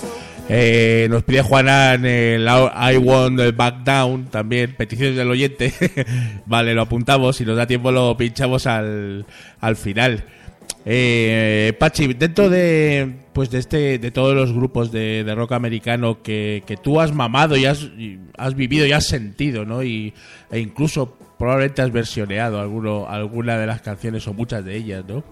Eh, 0.49 1.07
nos 1.09 1.23
pide 1.23 1.41
Juana 1.41 1.93
en 1.93 2.05
el 2.05 2.47
I 2.47 2.97
Want 2.97 3.39
Back 3.55 3.83
Down 3.83 4.27
también, 4.27 4.75
peticiones 4.75 5.15
del 5.15 5.29
oyente. 5.29 5.73
vale, 6.45 6.73
lo 6.73 6.83
apuntamos, 6.83 7.35
si 7.35 7.45
nos 7.45 7.57
da 7.57 7.67
tiempo 7.67 7.91
lo 7.91 8.15
pinchamos 8.15 8.65
al, 8.65 9.25
al 9.59 9.75
final. 9.75 10.23
Eh, 10.85 11.73
Pachi, 11.77 12.13
dentro 12.13 12.49
de 12.49 13.13
pues 13.33 13.49
de 13.51 13.59
este 13.59 13.99
de 13.99 14.11
todos 14.11 14.33
los 14.33 14.53
grupos 14.53 14.91
de, 14.91 15.23
de 15.23 15.35
rock 15.35 15.51
americano 15.51 16.21
que, 16.23 16.63
que 16.65 16.77
tú 16.77 17.01
has 17.01 17.13
mamado 17.13 17.57
y 17.57 17.65
has, 17.65 17.89
has 18.37 18.55
vivido 18.55 18.85
y 18.85 18.93
has 18.93 19.05
sentido, 19.05 19.65
¿no? 19.65 19.83
Y, 19.83 20.13
e 20.49 20.59
incluso 20.59 21.17
probablemente 21.37 21.81
has 21.81 21.91
versioneado 21.91 22.59
alguno, 22.59 23.07
alguna 23.07 23.57
de 23.57 23.67
las 23.67 23.81
canciones 23.81 24.27
o 24.27 24.33
muchas 24.33 24.65
de 24.65 24.75
ellas, 24.75 25.03
¿no? 25.07 25.23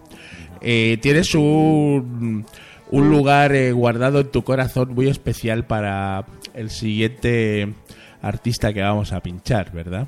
Eh, 0.61 0.97
tienes 1.01 1.35
un, 1.35 2.45
un 2.91 3.09
lugar 3.09 3.53
eh, 3.53 3.71
guardado 3.71 4.19
en 4.19 4.31
tu 4.31 4.43
corazón 4.43 4.93
muy 4.93 5.07
especial 5.07 5.65
para 5.65 6.25
el 6.53 6.69
siguiente 6.69 7.73
artista 8.21 8.73
que 8.73 8.81
vamos 8.81 9.11
a 9.13 9.21
pinchar, 9.21 9.71
¿verdad? 9.71 10.07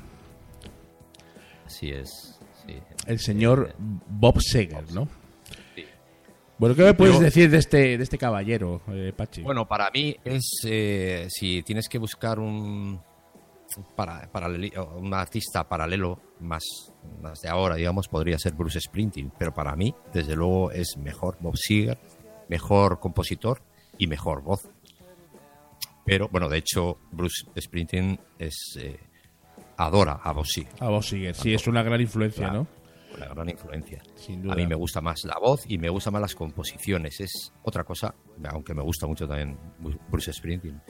Así 1.66 1.90
es. 1.90 2.38
sí. 2.66 2.74
El 3.06 3.18
señor 3.18 3.74
Bob 4.08 4.40
Seger, 4.40 4.90
¿no? 4.92 5.08
Bueno, 6.58 6.74
¿qué 6.74 6.82
me 6.82 6.94
puedes 6.94 7.20
decir 7.20 7.50
de 7.50 7.58
este, 7.58 7.96
de 7.96 8.02
este 8.02 8.18
caballero, 8.18 8.82
eh, 8.88 9.12
Pachi? 9.16 9.42
Bueno, 9.42 9.68
para 9.68 9.90
mí 9.92 10.16
es 10.24 10.60
eh, 10.64 11.28
si 11.30 11.62
tienes 11.62 11.88
que 11.88 11.98
buscar 11.98 12.40
un 12.40 13.00
para, 13.94 14.28
un 14.96 15.14
artista 15.14 15.68
paralelo 15.68 16.18
más, 16.40 16.87
más 17.22 17.40
de 17.40 17.48
ahora, 17.48 17.76
digamos, 17.76 18.08
podría 18.08 18.38
ser 18.38 18.54
Bruce 18.54 18.80
Springsteen, 18.80 19.32
pero 19.38 19.52
para 19.52 19.74
mí, 19.76 19.94
desde 20.12 20.36
luego, 20.36 20.70
es 20.70 20.96
mejor 20.96 21.36
Bob 21.40 21.56
Seger, 21.56 21.98
mejor 22.48 23.00
compositor 23.00 23.62
y 23.98 24.06
mejor 24.06 24.42
voz. 24.42 24.68
Pero 26.04 26.28
bueno, 26.28 26.48
de 26.48 26.58
hecho, 26.58 26.98
Bruce 27.10 27.46
Springsteen 27.58 28.18
es 28.38 28.56
eh, 28.78 28.98
adora 29.76 30.20
a 30.22 30.32
Bob 30.32 30.46
Seger. 30.46 30.72
A 30.80 30.88
Bob 30.88 31.02
Seger, 31.02 31.34
sí, 31.34 31.52
es 31.52 31.66
una 31.66 31.82
gran 31.82 32.00
influencia. 32.00 32.50
¿no? 32.50 32.66
Una 33.16 33.26
gran 33.26 33.48
influencia. 33.48 34.02
Sin 34.14 34.42
duda. 34.42 34.52
A 34.52 34.56
mí 34.56 34.66
me 34.66 34.74
gusta 34.74 35.00
más 35.00 35.24
la 35.24 35.38
voz 35.38 35.64
y 35.66 35.78
me 35.78 35.88
gustan 35.88 36.12
más 36.12 36.22
las 36.22 36.34
composiciones. 36.34 37.20
Es 37.20 37.52
otra 37.62 37.84
cosa, 37.84 38.14
aunque 38.50 38.74
me 38.74 38.82
gusta 38.82 39.06
mucho 39.06 39.26
también 39.26 39.58
Bruce 40.10 40.32
Springsteen. 40.32 40.80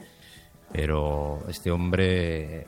Pero 0.71 1.39
este 1.47 1.71
hombre, 1.71 2.67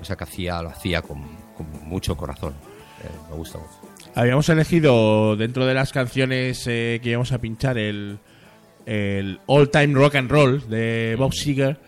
o 0.00 0.04
sea, 0.04 0.16
que 0.16 0.24
hacía, 0.24 0.62
lo 0.62 0.68
hacía 0.70 1.02
con, 1.02 1.22
con 1.56 1.66
mucho 1.88 2.16
corazón. 2.16 2.54
eh, 3.04 3.08
me 3.30 3.36
gusta 3.36 3.58
mucho. 3.58 3.72
Habíamos 4.14 4.48
elegido 4.48 5.36
dentro 5.36 5.66
de 5.66 5.74
las 5.74 5.92
canciones 5.92 6.64
eh, 6.66 6.98
que 7.02 7.10
íbamos 7.10 7.30
a 7.32 7.38
pinchar 7.38 7.78
el, 7.78 8.18
el 8.86 9.40
All 9.46 9.70
Time 9.70 9.94
Rock 9.94 10.16
and 10.16 10.30
Roll 10.30 10.68
de 10.68 11.14
Bob 11.18 11.32
Seger 11.32 11.78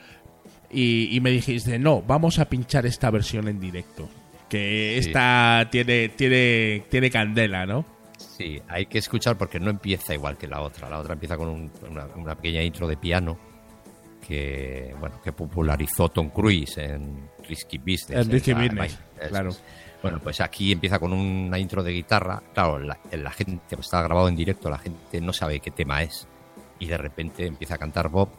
y, 0.71 1.17
y 1.17 1.21
me 1.21 1.31
dijiste, 1.31 1.79
no, 1.79 2.03
vamos 2.03 2.39
a 2.39 2.45
pinchar 2.45 2.87
esta 2.87 3.11
versión 3.11 3.49
en 3.49 3.59
directo. 3.59 4.09
Que 4.49 4.99
Sí. 5.01 5.09
esta 5.09 5.69
tiene, 5.71 6.11
tiene, 6.11 6.85
tiene 6.89 7.11
candela, 7.11 7.67
¿no? 7.67 7.85
Sí, 8.19 8.61
hay 8.69 8.87
que 8.87 8.99
escuchar 8.99 9.37
porque 9.39 9.59
no 9.61 9.71
empieza 9.71 10.13
igual 10.15 10.37
que 10.37 10.47
la 10.47 10.61
otra. 10.61 10.89
La 10.91 10.99
otra 10.99 11.15
empieza 11.15 11.37
con 11.37 11.49
un- 11.49 11.71
una, 11.91 12.07
una 12.17 12.35
pequeña 12.35 12.63
intro 12.63 12.87
de 12.87 12.97
piano 12.97 13.39
que 14.27 14.95
bueno 15.01 15.21
que 15.23 15.33
popularizó 15.33 16.09
Tom 16.11 16.29
Cruise 16.31 16.77
en 16.79 17.29
Risky 17.51 17.79
Business. 17.79 18.27
En 18.27 18.31
Risky 18.31 18.55
Business, 18.55 18.99
claro. 19.29 19.51
Bueno, 20.03 20.19
pues 20.19 20.41
aquí 20.41 20.73
empieza 20.73 20.99
con 20.99 21.13
una 21.13 21.59
intro 21.59 21.83
de 21.83 21.93
guitarra. 21.93 22.43
Claro, 22.55 22.79
la, 22.79 22.99
la 23.13 23.31
gente, 23.31 23.77
pues 23.77 23.87
está 23.87 24.01
grabado 24.03 24.29
en 24.29 24.37
directo, 24.37 24.71
la 24.71 24.79
gente 24.79 25.21
no 25.21 25.33
sabe 25.33 25.61
qué 25.61 25.71
tema 25.71 26.03
es. 26.03 26.27
Y 26.79 26.87
de 26.87 26.97
repente 26.97 27.45
empieza 27.45 27.75
a 27.75 27.79
cantar 27.79 28.09
Bob 28.09 28.31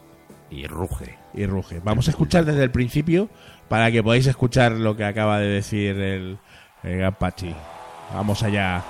y 0.49 0.65
ruge. 0.65 1.19
Y 1.35 1.45
ruge. 1.45 1.79
Vamos 1.83 2.07
a 2.07 2.11
escuchar 2.11 2.45
desde 2.45 2.63
el 2.63 2.71
principio 2.71 3.29
para 3.69 3.91
que 3.91 4.01
podáis 4.01 4.25
escuchar 4.25 4.71
lo 4.71 4.95
que 4.95 5.05
acaba 5.05 5.39
de 5.39 5.47
decir 5.47 5.97
el, 5.99 6.39
el 6.81 6.97
gran 6.97 7.13
Pachi. 7.13 7.53
Vamos 8.13 8.41
allá. 8.41 8.83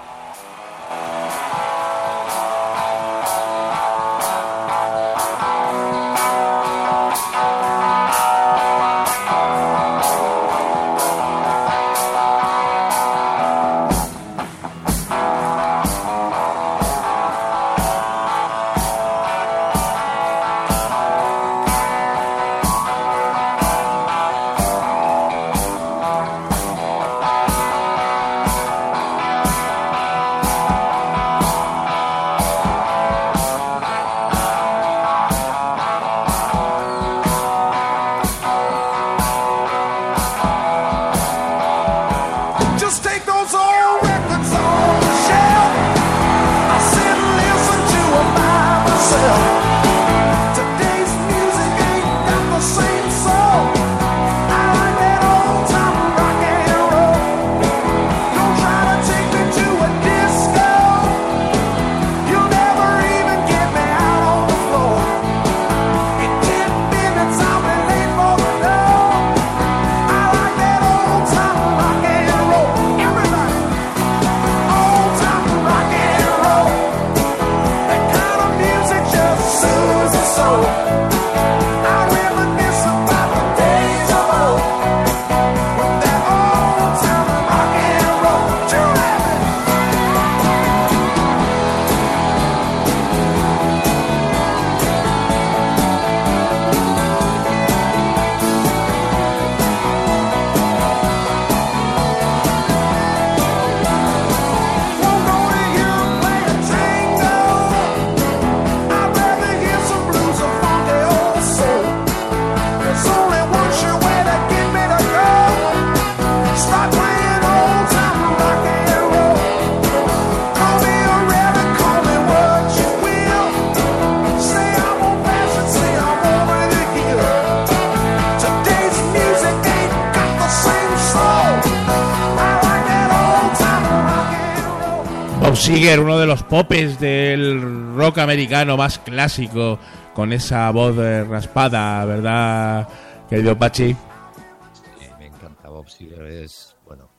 Seger, 135.61 135.99
uno 135.99 136.17
de 136.17 136.25
los 136.25 136.41
popes 136.41 136.99
del 136.99 137.93
rock 137.95 138.17
americano 138.17 138.77
más 138.77 138.97
clásico, 138.97 139.77
con 140.15 140.33
esa 140.33 140.71
voz 140.71 140.97
eh, 140.97 141.23
raspada, 141.23 142.03
¿verdad, 142.03 142.89
querido 143.29 143.55
Pachi? 143.55 143.93
Sí, 143.93 145.05
me 145.19 145.27
encanta 145.27 145.69
Bob 145.69 145.87
Seger, 145.87 146.23
es, 146.23 146.75
bueno, 146.83 147.11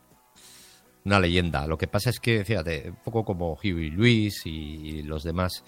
una 1.04 1.20
leyenda. 1.20 1.68
Lo 1.68 1.78
que 1.78 1.86
pasa 1.86 2.10
es 2.10 2.18
que, 2.18 2.44
fíjate, 2.44 2.90
un 2.90 2.96
poco 2.96 3.24
como 3.24 3.52
Huey 3.62 3.90
Lewis 3.90 4.42
y 4.44 5.02
los 5.02 5.22
demás, 5.22 5.62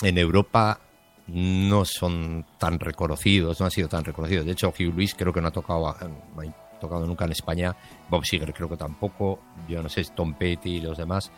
en 0.00 0.16
Europa 0.16 0.80
no 1.26 1.84
son 1.84 2.46
tan 2.56 2.80
reconocidos, 2.80 3.60
no 3.60 3.66
han 3.66 3.72
sido 3.72 3.88
tan 3.88 4.04
reconocidos. 4.04 4.46
De 4.46 4.52
hecho, 4.52 4.72
Huey 4.72 4.90
Lewis 4.90 5.14
creo 5.14 5.34
que 5.34 5.42
no 5.42 5.48
ha 5.48 5.52
tocado, 5.52 5.94
no 6.34 6.40
ha 6.40 6.78
tocado 6.80 7.06
nunca 7.06 7.26
en 7.26 7.32
España. 7.32 7.76
Bob 8.08 8.24
Seger 8.24 8.54
creo 8.54 8.70
que 8.70 8.78
tampoco. 8.78 9.40
Yo 9.68 9.82
no 9.82 9.90
sé, 9.90 10.02
Tom 10.16 10.32
Petty 10.32 10.76
y 10.76 10.80
los 10.80 10.96
demás. 10.96 11.30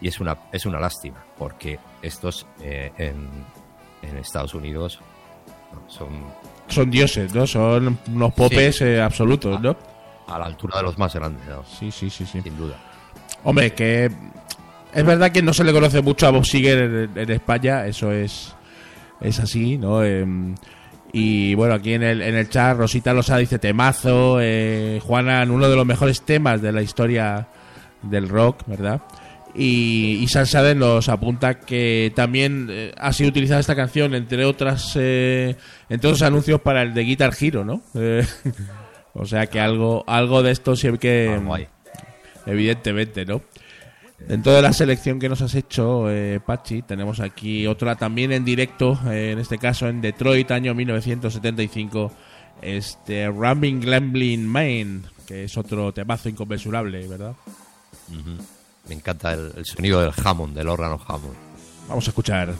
Y 0.00 0.08
es 0.08 0.20
una, 0.20 0.36
es 0.52 0.66
una 0.66 0.78
lástima, 0.78 1.24
porque 1.38 1.78
estos 2.02 2.46
eh, 2.60 2.92
en, 2.98 3.28
en 4.02 4.18
Estados 4.18 4.54
Unidos 4.54 5.00
son 5.88 6.08
Son 6.68 6.90
dioses, 6.90 7.34
¿no? 7.34 7.46
Son 7.46 7.98
unos 8.08 8.34
popes 8.34 8.80
eh, 8.82 9.00
absolutos, 9.00 9.60
¿no? 9.60 9.76
a 10.26 10.38
la 10.38 10.46
altura 10.46 10.78
de 10.78 10.82
los 10.82 10.98
más 10.98 11.14
grandes, 11.14 11.46
¿no? 11.46 11.64
Sí, 11.64 11.90
sí, 11.90 12.10
sí, 12.10 12.26
sí. 12.26 12.40
sin 12.42 12.56
duda. 12.56 12.76
Hombre, 13.44 13.72
que 13.74 14.10
es 14.92 15.04
verdad 15.04 15.30
que 15.30 15.42
no 15.42 15.52
se 15.52 15.62
le 15.64 15.72
conoce 15.72 16.02
mucho 16.02 16.26
a 16.26 16.30
Bob 16.30 16.44
Seger 16.44 16.78
en, 16.78 17.18
en 17.18 17.30
España, 17.30 17.86
eso 17.86 18.10
es, 18.12 18.54
es 19.20 19.38
así, 19.38 19.78
¿no? 19.78 20.02
Em, 20.02 20.54
y 21.12 21.54
bueno, 21.54 21.74
aquí 21.74 21.94
en 21.94 22.02
el, 22.02 22.22
en 22.22 22.34
el 22.34 22.48
chat 22.48 22.76
Rosita 22.76 23.12
Losa 23.12 23.36
dice 23.38 23.58
temazo, 23.58 24.38
eh, 24.40 25.00
Juanan, 25.04 25.50
uno 25.50 25.68
de 25.68 25.76
los 25.76 25.86
mejores 25.86 26.22
temas 26.22 26.60
de 26.60 26.72
la 26.72 26.82
historia 26.82 27.46
del 28.02 28.28
rock, 28.28 28.64
¿verdad? 28.66 29.00
Y, 29.58 30.18
y 30.20 30.28
San 30.28 30.46
Saden 30.46 30.78
nos 30.78 31.08
apunta 31.08 31.60
que 31.60 32.12
también 32.14 32.68
eh, 32.70 32.92
ha 32.98 33.12
sido 33.12 33.30
utilizada 33.30 33.60
esta 33.60 33.74
canción, 33.74 34.14
entre 34.14 34.44
otras, 34.44 34.92
eh, 34.96 35.56
entre 35.88 36.08
otros 36.08 36.22
anuncios 36.22 36.60
para 36.60 36.82
el 36.82 36.92
de 36.92 37.04
Guitar 37.04 37.32
Hero, 37.38 37.64
¿no? 37.64 37.80
Eh, 37.94 38.26
o 39.14 39.24
sea 39.24 39.46
que 39.46 39.58
algo, 39.58 40.04
algo 40.06 40.42
de 40.42 40.50
esto 40.50 40.76
sí 40.76 40.88
que, 40.98 41.40
evidentemente, 42.44 43.24
¿no? 43.24 43.40
Dentro 44.18 44.52
de 44.52 44.62
la 44.62 44.72
selección 44.72 45.18
que 45.18 45.28
nos 45.28 45.40
has 45.42 45.54
hecho, 45.54 46.10
eh, 46.10 46.40
Pachi, 46.44 46.82
tenemos 46.82 47.20
aquí 47.20 47.66
otra 47.66 47.96
también 47.96 48.32
en 48.32 48.44
directo, 48.44 48.98
en 49.10 49.38
este 49.38 49.58
caso 49.58 49.88
en 49.88 50.00
Detroit, 50.00 50.50
año 50.50 50.74
1975, 50.74 52.12
este 52.62 53.30
Rambling 53.30 53.80
Glamblin 53.80 54.46
Main, 54.46 55.04
que 55.26 55.44
es 55.44 55.56
otro 55.56 55.92
temazo 55.92 56.28
inconmensurable, 56.28 57.06
¿verdad? 57.06 57.34
Me 58.88 58.94
encanta 58.94 59.32
el, 59.32 59.52
el 59.56 59.64
sonido 59.66 60.00
del 60.00 60.12
Hammond, 60.24 60.54
del 60.54 60.68
órgano 60.68 61.00
Hammond. 61.06 61.34
Vamos 61.88 62.06
a 62.06 62.10
escuchar. 62.10 62.54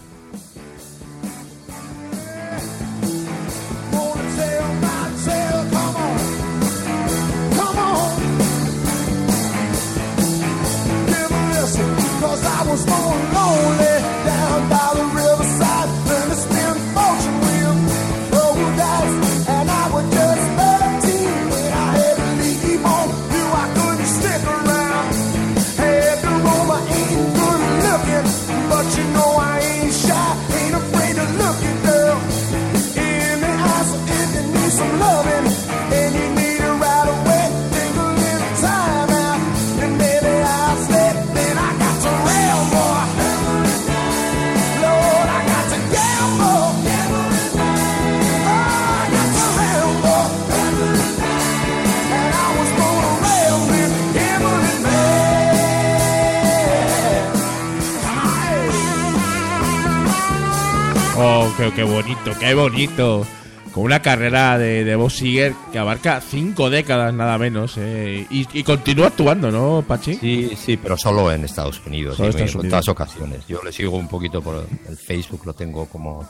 Qué, 61.71 61.77
qué 61.77 61.83
bonito, 61.85 62.33
qué 62.39 62.55
bonito. 62.55 63.27
Con 63.73 63.85
una 63.85 64.01
carrera 64.01 64.57
de, 64.57 64.85
de 64.85 64.97
Bob 64.97 65.11
Seger 65.11 65.53
que 65.71 65.79
abarca 65.79 66.23
cinco 66.23 66.71
décadas 66.71 67.13
nada 67.13 67.37
menos. 67.37 67.75
eh, 67.77 68.27
y, 68.31 68.47
y 68.59 68.63
continúa 68.63 69.09
actuando, 69.09 69.51
¿no, 69.51 69.85
Pachi? 69.87 70.15
Sí, 70.15 70.53
sí, 70.57 70.77
pero 70.79 70.97
solo 70.97 71.31
en 71.31 71.45
Estados 71.45 71.83
Unidos, 71.87 72.17
Solo 72.17 72.29
y 72.29 72.33
en 72.33 72.39
Estados 72.45 72.55
Unidos. 72.65 72.89
ocasiones. 72.89 73.47
Yo 73.47 73.61
le 73.63 73.73
sigo 73.73 73.97
un 73.99 74.09
poquito 74.09 74.41
por 74.41 74.67
el 74.89 74.97
Facebook, 74.97 75.43
lo 75.45 75.53
tengo 75.53 75.85
como 75.87 76.27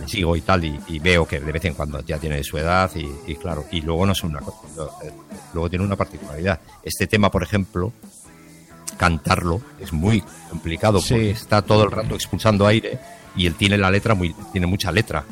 le 0.00 0.06
sigo 0.08 0.36
y 0.36 0.42
tal, 0.42 0.62
y, 0.64 0.78
y 0.88 0.98
veo 0.98 1.26
que 1.26 1.40
de 1.40 1.52
vez 1.52 1.64
en 1.64 1.72
cuando 1.74 2.00
ya 2.04 2.18
tiene 2.18 2.44
su 2.44 2.58
edad 2.58 2.90
y, 2.94 3.08
y 3.32 3.34
claro, 3.36 3.64
y 3.72 3.80
luego 3.80 4.04
no 4.04 4.12
es 4.12 4.22
una 4.22 4.40
cosa, 4.40 4.60
eh, 5.04 5.10
luego 5.54 5.70
tiene 5.70 5.84
una 5.86 5.96
particularidad. 5.96 6.60
Este 6.84 7.06
tema, 7.06 7.30
por 7.30 7.42
ejemplo, 7.42 7.92
cantarlo 8.98 9.60
es 9.80 9.92
muy 9.92 10.22
complicado 10.50 11.00
Sí. 11.00 11.14
porque 11.14 11.30
está 11.30 11.62
todo 11.62 11.84
el 11.84 11.90
rato 11.90 12.14
expulsando 12.14 12.66
aire 12.66 12.98
y 13.36 13.46
él 13.46 13.54
tiene 13.54 13.78
la 13.78 13.90
letra 13.90 14.14
muy, 14.14 14.34
tiene 14.52 14.66
mucha 14.66 14.90
letra 14.92 15.24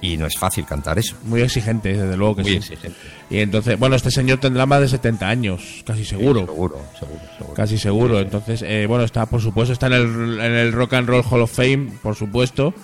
y 0.00 0.16
no 0.18 0.26
es 0.26 0.36
fácil 0.38 0.64
cantar 0.66 0.98
eso. 0.98 1.16
Muy 1.24 1.40
exigente, 1.40 1.92
desde 1.96 2.16
luego 2.16 2.36
que 2.36 2.42
Muy 2.42 2.50
sí. 2.52 2.56
exigente. 2.58 2.96
Y 3.30 3.38
entonces, 3.38 3.78
bueno, 3.78 3.96
este 3.96 4.10
señor 4.10 4.38
tendrá 4.38 4.66
más 4.66 4.80
de 4.80 4.88
70 4.88 5.26
años, 5.28 5.82
casi 5.86 6.04
seguro. 6.04 6.40
Seguro, 6.40 6.80
seguro, 6.98 7.20
seguro. 7.38 7.54
Casi 7.54 7.78
seguro. 7.78 8.20
Entonces, 8.20 8.62
eh, 8.62 8.84
bueno, 8.86 9.04
está, 9.04 9.26
por 9.26 9.40
supuesto, 9.40 9.72
está 9.72 9.86
en 9.86 9.94
el, 9.94 10.40
en 10.40 10.52
el 10.52 10.72
Rock 10.72 10.94
and 10.94 11.08
Roll 11.08 11.24
Hall 11.28 11.40
of 11.40 11.50
Fame, 11.52 11.88
por 12.02 12.14
supuesto. 12.14 12.74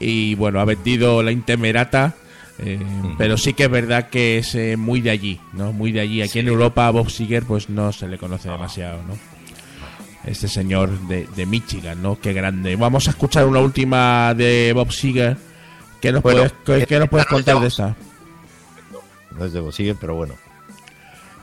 Y 0.00 0.34
bueno, 0.36 0.60
ha 0.60 0.64
vendido 0.64 1.22
la 1.22 1.32
Intemerata. 1.32 2.14
eh, 2.60 2.78
Pero 3.18 3.36
sí 3.36 3.52
que 3.52 3.64
es 3.64 3.70
verdad 3.70 4.08
que 4.08 4.38
es 4.38 4.54
eh, 4.54 4.76
muy 4.76 5.00
de 5.00 5.10
allí, 5.10 5.40
¿no? 5.52 5.72
Muy 5.72 5.90
de 5.92 6.00
allí. 6.00 6.22
Aquí 6.22 6.38
en 6.38 6.48
Europa 6.48 6.86
a 6.86 6.90
Bob 6.90 7.10
Seger 7.10 7.42
pues 7.44 7.68
no 7.68 7.92
se 7.92 8.06
le 8.08 8.16
conoce 8.16 8.48
demasiado, 8.48 9.02
¿no? 9.02 9.18
Este 10.26 10.48
señor 10.48 10.90
de, 11.06 11.26
de 11.36 11.46
Michigan, 11.46 12.02
¿no? 12.02 12.18
Qué 12.18 12.32
grande. 12.32 12.76
Vamos 12.76 13.06
a 13.08 13.10
escuchar 13.10 13.46
una 13.46 13.60
última 13.60 14.32
de 14.34 14.72
Bob 14.74 14.90
Seger. 14.90 15.36
¿Qué 16.00 16.12
nos 16.12 16.22
Bueno, 16.22 16.44
puedes, 16.64 16.86
qué, 16.86 16.98
nos 16.98 17.08
puedes 17.08 17.26
no 17.26 17.36
contar 17.36 17.60
de 17.60 17.66
esta? 17.68 17.96
No 19.38 19.44
es 19.44 19.52
de 19.52 19.60
Bossier, 19.60 19.96
pero 20.00 20.14
bueno. 20.14 20.34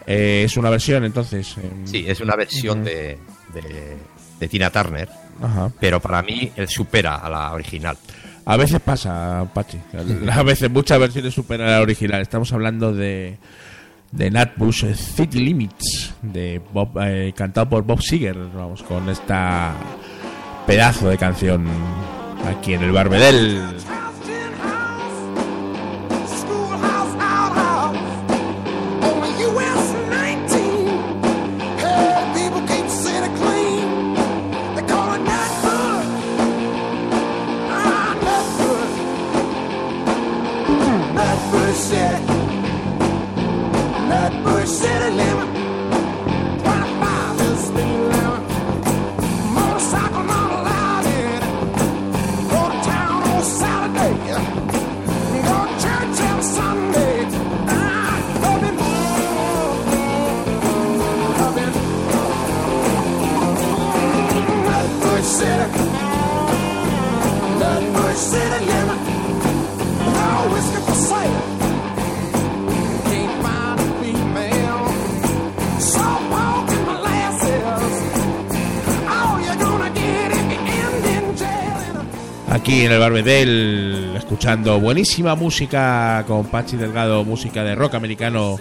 Eh, 0.08 0.44
es 0.46 0.58
una 0.58 0.70
versión, 0.70 1.04
entonces. 1.04 1.56
em, 1.58 1.86
Sí, 1.86 2.06
es 2.08 2.20
una 2.22 2.36
versión 2.36 2.84
de, 2.84 3.18
de, 3.54 3.98
de 4.40 4.48
Tina 4.48 4.70
Turner, 4.70 5.10
Ajá. 5.42 5.72
pero 5.80 6.00
para 6.00 6.22
mí 6.24 6.52
él 6.56 6.68
supera 6.68 7.16
a 7.18 7.30
la 7.30 7.52
original. 7.52 7.98
A 8.46 8.58
veces 8.58 8.80
pasa, 8.80 9.46
Pachi. 9.54 9.78
A 10.32 10.42
veces 10.44 10.70
muchas 10.72 11.00
versiones 11.00 11.34
superan 11.34 11.68
a 11.68 11.72
la 11.74 11.82
original. 11.82 12.22
Estamos 12.22 12.52
hablando 12.54 12.94
de, 12.94 13.38
de 14.12 14.30
Nat 14.30 14.58
Bush, 14.58 14.84
eh, 14.84 14.96
City 14.96 15.40
Limits, 15.40 16.14
de 16.22 16.62
Bob, 16.74 16.90
eh, 17.02 17.34
cantado 17.36 17.70
por 17.70 17.84
Bob 17.84 18.02
Seger. 18.02 18.38
Vamos, 18.54 18.84
con 18.84 19.10
esta 19.10 19.74
pedazo 20.68 21.10
de 21.10 21.18
canción 21.18 21.66
aquí 22.48 22.74
en 22.74 22.84
el 22.84 22.92
Barbedel. 22.92 23.62
En 82.84 82.92
el 82.92 82.98
Barbedel, 82.98 84.14
escuchando 84.18 84.80
buenísima 84.80 85.36
música 85.36 86.24
con 86.26 86.48
Pachi 86.48 86.78
Delgado, 86.78 87.24
música 87.24 87.64
de 87.64 87.76
rock 87.76 87.94
americano. 87.94 88.58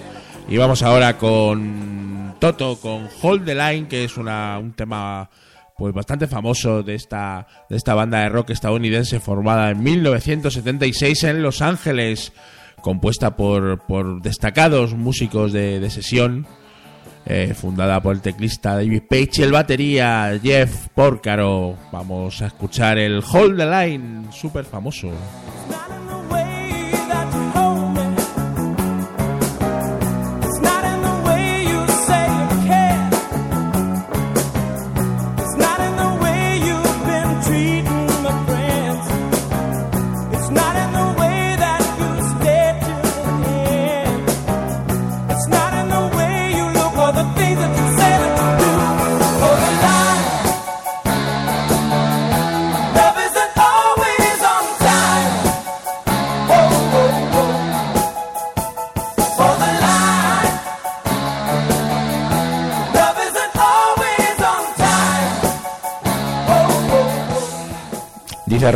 Y 0.47 0.59
vamos 0.59 0.83
ahora 0.83 1.17
con 1.17 2.35
Toto, 2.39 2.77
con 2.77 3.09
Hold 3.23 3.47
the 3.47 3.55
Line, 3.55 3.89
que 3.89 4.05
es 4.05 4.19
una, 4.19 4.59
un 4.59 4.73
tema 4.73 5.31
pues 5.75 5.95
bastante 5.95 6.27
famoso 6.27 6.83
de 6.83 6.97
esta, 6.97 7.47
de 7.71 7.79
esta 7.79 7.95
banda 7.95 8.21
de 8.21 8.29
rock 8.29 8.51
estadounidense 8.51 9.21
formada 9.21 9.71
en 9.71 9.83
1976 9.83 11.25
en 11.25 11.43
Los 11.43 11.63
Ángeles, 11.63 12.35
compuesta 12.83 13.37
por, 13.37 13.87
por 13.87 14.21
destacados 14.21 14.93
músicos 14.93 15.51
de 15.53 15.89
sesión, 15.89 16.47
eh, 17.27 17.55
fundada 17.55 18.01
por 18.01 18.15
el 18.15 18.23
teclista 18.23 18.75
David 18.75 19.03
Page 19.09 19.31
y 19.39 19.43
el 19.43 19.53
batería 19.53 20.39
Jeff 20.43 20.89
Porcaro. 20.95 21.77
Vamos 21.93 22.43
a 22.43 22.47
escuchar 22.47 22.99
el 22.99 23.23
Hold 23.23 23.57
the 23.59 23.67
Line, 23.67 24.33
súper 24.33 24.65
famoso. 24.65 25.11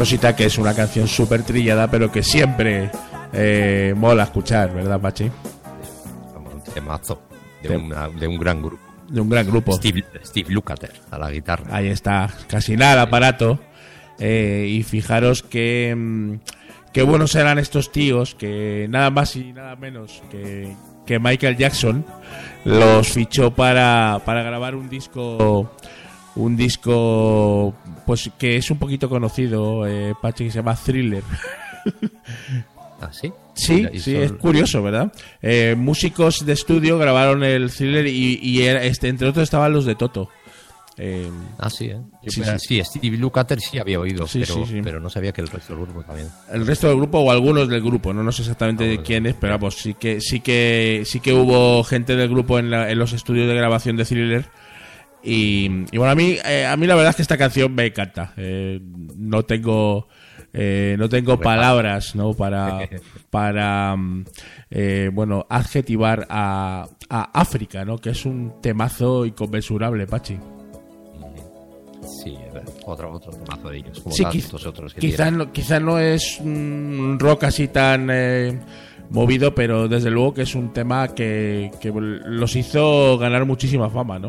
Rosita 0.04 0.36
que 0.36 0.44
es 0.44 0.58
una 0.58 0.74
canción 0.74 1.08
súper 1.08 1.44
trillada, 1.44 1.90
pero 1.90 2.12
que 2.12 2.22
siempre 2.22 2.90
eh, 3.32 3.94
mola 3.96 4.24
escuchar, 4.24 4.74
¿verdad, 4.74 5.00
Pachi? 5.00 5.24
Un 5.24 6.62
temazo 6.74 7.22
de, 7.62 7.70
Tem- 7.70 7.84
una- 7.86 8.10
de 8.10 8.28
un 8.28 8.36
gran 8.38 8.60
grupo. 8.60 8.82
De 9.08 9.18
un 9.22 9.30
gran 9.30 9.46
grupo. 9.46 9.72
Steve, 9.72 10.04
Steve 10.22 10.50
Lukather 10.52 10.92
a 11.10 11.16
la 11.16 11.30
guitarra. 11.30 11.74
Ahí 11.74 11.88
está, 11.88 12.28
casi 12.48 12.76
nada 12.76 12.92
el 12.92 12.98
aparato. 12.98 13.58
Eh, 14.18 14.66
y 14.68 14.82
fijaros 14.82 15.42
que 15.42 15.94
mm, 15.96 16.34
qué 16.92 17.02
buenos 17.02 17.34
eran 17.34 17.58
estos 17.58 17.90
tíos, 17.90 18.34
que 18.34 18.86
nada 18.90 19.08
más 19.08 19.34
y 19.36 19.54
nada 19.54 19.74
menos 19.74 20.22
que, 20.30 20.76
que 21.06 21.18
Michael 21.18 21.56
Jackson 21.56 22.04
los 22.66 23.08
fichó 23.08 23.52
para, 23.54 24.20
para 24.26 24.42
grabar 24.42 24.74
un 24.74 24.90
disco 24.90 25.72
un 26.36 26.56
disco 26.56 27.74
pues 28.06 28.30
que 28.38 28.56
es 28.56 28.70
un 28.70 28.78
poquito 28.78 29.08
conocido, 29.08 29.86
eh, 29.86 30.14
Pachi, 30.20 30.44
que 30.44 30.50
se 30.50 30.56
llama 30.58 30.74
Thriller. 30.76 31.22
¿Ah, 33.00 33.10
sí? 33.12 33.32
Sí, 33.54 33.86
sí, 33.98 34.12
son- 34.14 34.22
es 34.22 34.32
curioso, 34.32 34.82
¿verdad? 34.82 35.12
Eh, 35.42 35.74
músicos 35.76 36.44
de 36.44 36.52
estudio 36.52 36.98
grabaron 36.98 37.44
el 37.44 37.70
thriller 37.70 38.06
y, 38.06 38.38
y 38.42 38.62
era- 38.62 38.82
este, 38.84 39.08
entre 39.08 39.28
otros 39.28 39.44
estaban 39.44 39.72
los 39.72 39.84
de 39.84 39.94
Toto. 39.94 40.28
Eh, 40.96 41.28
Ah, 41.58 41.68
sí, 41.70 41.86
¿eh? 41.86 41.98
Sí, 42.26 42.40
pensaba- 42.40 42.58
sí. 42.58 42.80
sí, 42.82 42.84
Steve 42.84 43.16
Lukather 43.16 43.60
sí 43.60 43.78
había 43.78 43.98
oído, 43.98 44.26
Sí, 44.28 44.40
pero, 44.40 44.54
sí, 44.54 44.64
sí. 44.74 44.80
pero 44.82 45.00
no 45.00 45.10
sabía 45.10 45.32
que 45.32 45.40
el 45.40 45.48
resto 45.48 45.74
del 45.74 45.84
grupo 45.84 46.02
también. 46.04 46.28
el 46.52 46.64
resto 46.66 46.86
del 46.88 46.96
grupo 46.96 47.18
o 47.18 47.30
algunos 47.32 47.68
del 47.68 47.80
grupo, 47.82 48.12
no, 48.12 48.22
no 48.22 48.30
sé 48.32 48.42
exactamente 48.42 48.84
de 48.84 49.02
quién 49.02 49.26
es, 49.26 49.34
pero 49.34 49.54
vamos, 49.54 49.74
sí 49.74 49.94
que 49.94 50.20
sí 50.20 50.38
que 50.40 51.02
sí 51.04 51.18
que 51.20 51.32
hubo 51.32 51.82
gente 51.84 52.14
del 52.16 52.28
grupo 52.28 52.58
en, 52.60 52.70
la- 52.70 52.90
en 52.90 52.98
los 52.98 53.12
estudios 53.12 53.48
de 53.48 53.54
grabación 53.54 53.96
de 53.96 54.04
Thriller. 54.04 54.44
Y, 55.24 55.70
y 55.90 55.96
bueno, 55.98 56.12
a 56.12 56.14
mí 56.14 56.37
eh, 56.44 56.66
a 56.66 56.76
mí 56.76 56.87
la 56.87 56.94
verdad 56.94 57.10
es 57.10 57.16
que 57.16 57.22
esta 57.22 57.38
canción 57.38 57.74
me 57.74 57.87
encanta. 57.87 58.32
Eh, 58.37 58.80
no 59.16 59.42
tengo 59.44 60.06
eh, 60.52 60.96
no 60.98 61.08
tengo 61.08 61.40
palabras, 61.40 62.14
¿no? 62.14 62.34
Para 62.34 62.88
para 63.30 63.96
mm, 63.96 64.24
eh, 64.70 65.10
bueno 65.12 65.46
adjetivar 65.48 66.26
a, 66.28 66.87
a 67.08 67.40
África, 67.40 67.84
¿no? 67.84 67.98
Que 67.98 68.10
es 68.10 68.24
un 68.26 68.60
temazo 68.60 69.24
inconmensurable, 69.26 70.06
Pachi. 70.06 70.38
Sí. 72.22 72.37
Otro, 72.87 73.12
otro 73.12 73.32
temazo 73.32 73.70
de 73.70 73.78
ellos, 73.78 74.00
como 74.00 74.14
Sí, 74.14 74.22
tantos 74.22 74.44
quiz- 74.52 74.66
otros 74.66 74.94
que 74.94 75.00
quizá, 75.00 75.30
no, 75.30 75.50
quizá 75.52 75.80
no 75.80 75.98
es 75.98 76.38
un 76.40 77.16
rock 77.18 77.44
así 77.44 77.68
tan 77.68 78.08
eh, 78.12 78.60
movido, 79.10 79.54
pero 79.54 79.88
desde 79.88 80.10
luego 80.10 80.34
que 80.34 80.42
es 80.42 80.54
un 80.54 80.72
tema 80.72 81.08
que, 81.08 81.70
que 81.80 81.90
los 81.90 82.56
hizo 82.56 83.16
ganar 83.18 83.46
muchísima 83.46 83.88
fama, 83.88 84.18
¿no? 84.18 84.28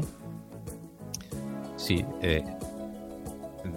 Sí, 1.85 2.03
eh, 2.23 2.43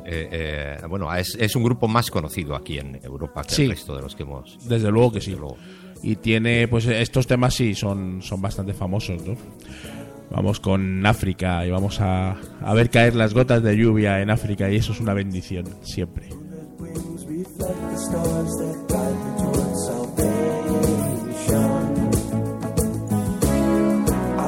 eh, 0.06 0.28
eh, 0.32 0.86
bueno, 0.88 1.14
es, 1.14 1.36
es 1.38 1.54
un 1.56 1.62
grupo 1.62 1.86
más 1.88 2.10
conocido 2.10 2.56
aquí 2.56 2.78
en 2.78 2.98
Europa 3.04 3.42
que 3.44 3.54
Sí. 3.54 3.62
el 3.64 3.70
resto 3.70 3.94
de 3.94 4.00
los 4.02 4.16
que 4.16 4.22
hemos. 4.22 4.58
Desde 4.66 4.90
luego 4.90 5.12
que 5.12 5.18
desde 5.18 5.32
sí. 5.32 5.36
luego. 5.38 5.56
Y 6.02 6.16
tiene, 6.16 6.68
pues 6.68 6.86
estos 6.86 7.26
temas 7.26 7.54
sí 7.54 7.74
son, 7.74 8.22
son 8.22 8.40
bastante 8.40 8.72
famosos, 8.72 9.22
¿no? 9.26 9.34
Vamos 10.30 10.58
con 10.60 11.04
África 11.04 11.66
y 11.66 11.70
vamos 11.70 12.00
a, 12.00 12.36
a 12.62 12.74
ver 12.74 12.88
caer 12.88 13.14
las 13.14 13.34
gotas 13.34 13.62
de 13.62 13.76
lluvia 13.76 14.22
en 14.22 14.30
África 14.30 14.70
y 14.70 14.76
eso 14.76 14.92
es 14.92 15.00
una 15.00 15.12
bendición, 15.12 15.66
siempre. 15.82 16.28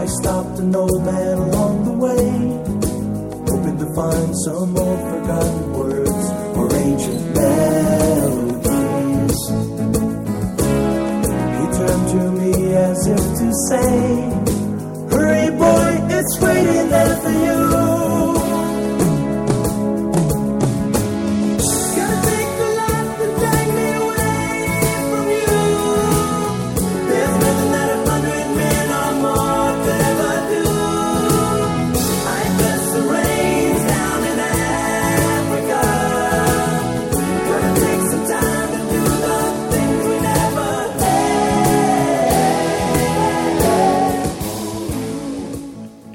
stopped 0.07 0.59
an 0.59 0.75
old 0.75 1.05
man 1.05 1.39
along 1.39 1.85
the 1.85 1.93
way, 1.93 2.25
hoping 2.27 2.40
to 2.40 2.40
find 4.01 4.35
some 4.45 4.77
old 4.79 5.01
forgotten 5.11 5.73
words 5.75 6.27
or 6.59 6.67
ancient 6.75 7.25
melodies. 7.37 8.61
He 11.59 11.65
turned 11.79 12.07
to 12.15 12.23
me 12.41 12.53
as 12.89 13.01
if 13.15 13.25
to 13.41 13.49
say, 13.69 13.93
Hurry, 15.13 15.49
boy, 15.63 15.91
it's 16.17 16.35
waiting 16.41 16.89
there 16.89 17.17
for 17.23 17.35
you. 17.45 17.70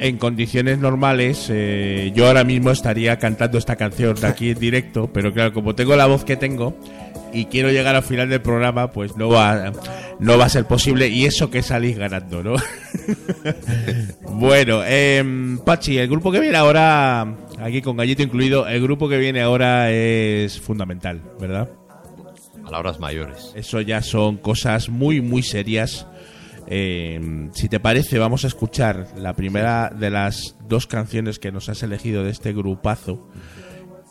En 0.06 0.20
condiciones 0.20 0.78
normales, 0.78 1.48
eh, 1.50 2.12
yo 2.14 2.28
ahora 2.28 2.44
mismo 2.44 2.70
estaría 2.70 3.18
cantando 3.18 3.58
esta 3.58 3.76
canción 3.76 4.16
aquí 4.24 4.52
en 4.52 4.60
directo, 4.60 5.10
pero 5.12 5.34
claro, 5.34 5.52
como 5.52 5.74
tengo 5.74 5.96
la 5.96 6.06
voz 6.06 6.24
que 6.24 6.38
tengo 6.38 6.78
y 7.34 7.46
quiero 7.46 7.72
llegar 7.72 7.96
al 7.96 8.04
final 8.04 8.30
del 8.30 8.40
programa, 8.40 8.92
pues 8.92 9.18
no 9.18 9.30
va, 9.30 9.74
no 10.20 10.38
va 10.38 10.46
a 10.46 10.50
ser 10.50 10.66
posible 10.66 11.08
y 11.08 11.26
eso 11.26 11.50
que 11.50 11.64
salís 11.64 11.98
ganando, 11.98 12.44
¿no? 12.44 12.54
bueno, 14.30 14.84
em, 14.86 15.58
Pachi, 15.58 15.98
el 15.98 16.08
grupo 16.08 16.32
que 16.32 16.40
viene 16.40 16.58
ahora, 16.58 17.22
aquí 17.60 17.82
con 17.82 17.98
Gallito 17.98 18.22
incluido, 18.22 18.68
el 18.68 18.84
grupo 18.84 19.10
que 19.10 19.18
viene 19.18 19.42
ahora 19.42 19.90
es 19.90 20.62
fundamental, 20.62 21.20
¿verdad? 21.40 21.68
Palabras 22.64 23.00
mayores. 23.00 23.54
Eso 23.56 23.82
ya 23.82 24.04
son 24.04 24.38
cosas 24.38 24.88
muy, 24.88 25.20
muy 25.20 25.42
serias. 25.42 26.06
Eh, 26.68 27.50
si 27.54 27.70
te 27.70 27.80
parece, 27.80 28.18
vamos 28.20 28.44
a 28.44 28.48
escuchar 28.48 29.08
la 29.18 29.34
primera 29.34 29.90
de 29.90 30.10
las 30.10 30.56
dos 30.68 30.88
canciones 30.88 31.40
que 31.40 31.52
nos 31.52 31.70
has 31.70 31.84
elegido 31.84 32.24
de 32.24 32.32
este 32.32 32.54
grupazo. 32.54 33.30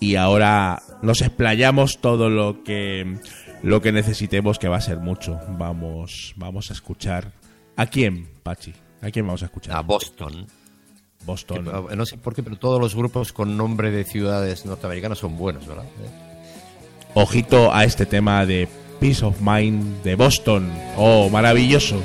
Y 0.00 0.16
ahora 0.16 0.82
nos 1.02 1.22
explayamos 1.22 1.98
todo 2.00 2.28
lo 2.28 2.62
que 2.62 3.18
lo 3.62 3.80
que 3.80 3.92
necesitemos, 3.92 4.58
que 4.58 4.68
va 4.68 4.76
a 4.76 4.80
ser 4.82 4.98
mucho. 4.98 5.40
Vamos, 5.58 6.34
vamos 6.36 6.70
a 6.70 6.74
escuchar. 6.74 7.32
¿A 7.76 7.86
quién, 7.86 8.28
Pachi? 8.42 8.74
¿A 9.00 9.10
quién 9.10 9.26
vamos 9.26 9.42
a 9.42 9.46
escuchar? 9.46 9.74
A 9.76 9.80
Boston. 9.80 10.46
Boston. 11.24 11.88
Que, 11.88 11.96
no 11.96 12.04
sé 12.04 12.18
por 12.18 12.34
qué, 12.34 12.42
pero 12.42 12.56
todos 12.56 12.78
los 12.78 12.94
grupos 12.94 13.32
con 13.32 13.56
nombre 13.56 13.90
de 13.90 14.04
ciudades 14.04 14.66
norteamericanas 14.66 15.18
son 15.18 15.38
buenos, 15.38 15.66
¿verdad? 15.66 15.86
Ojito 17.14 17.72
a 17.72 17.84
este 17.84 18.04
tema 18.04 18.44
de 18.44 18.68
Peace 19.00 19.24
of 19.24 19.40
Mind 19.40 20.02
de 20.02 20.14
Boston. 20.14 20.70
Oh, 20.98 21.30
maravilloso. 21.30 22.02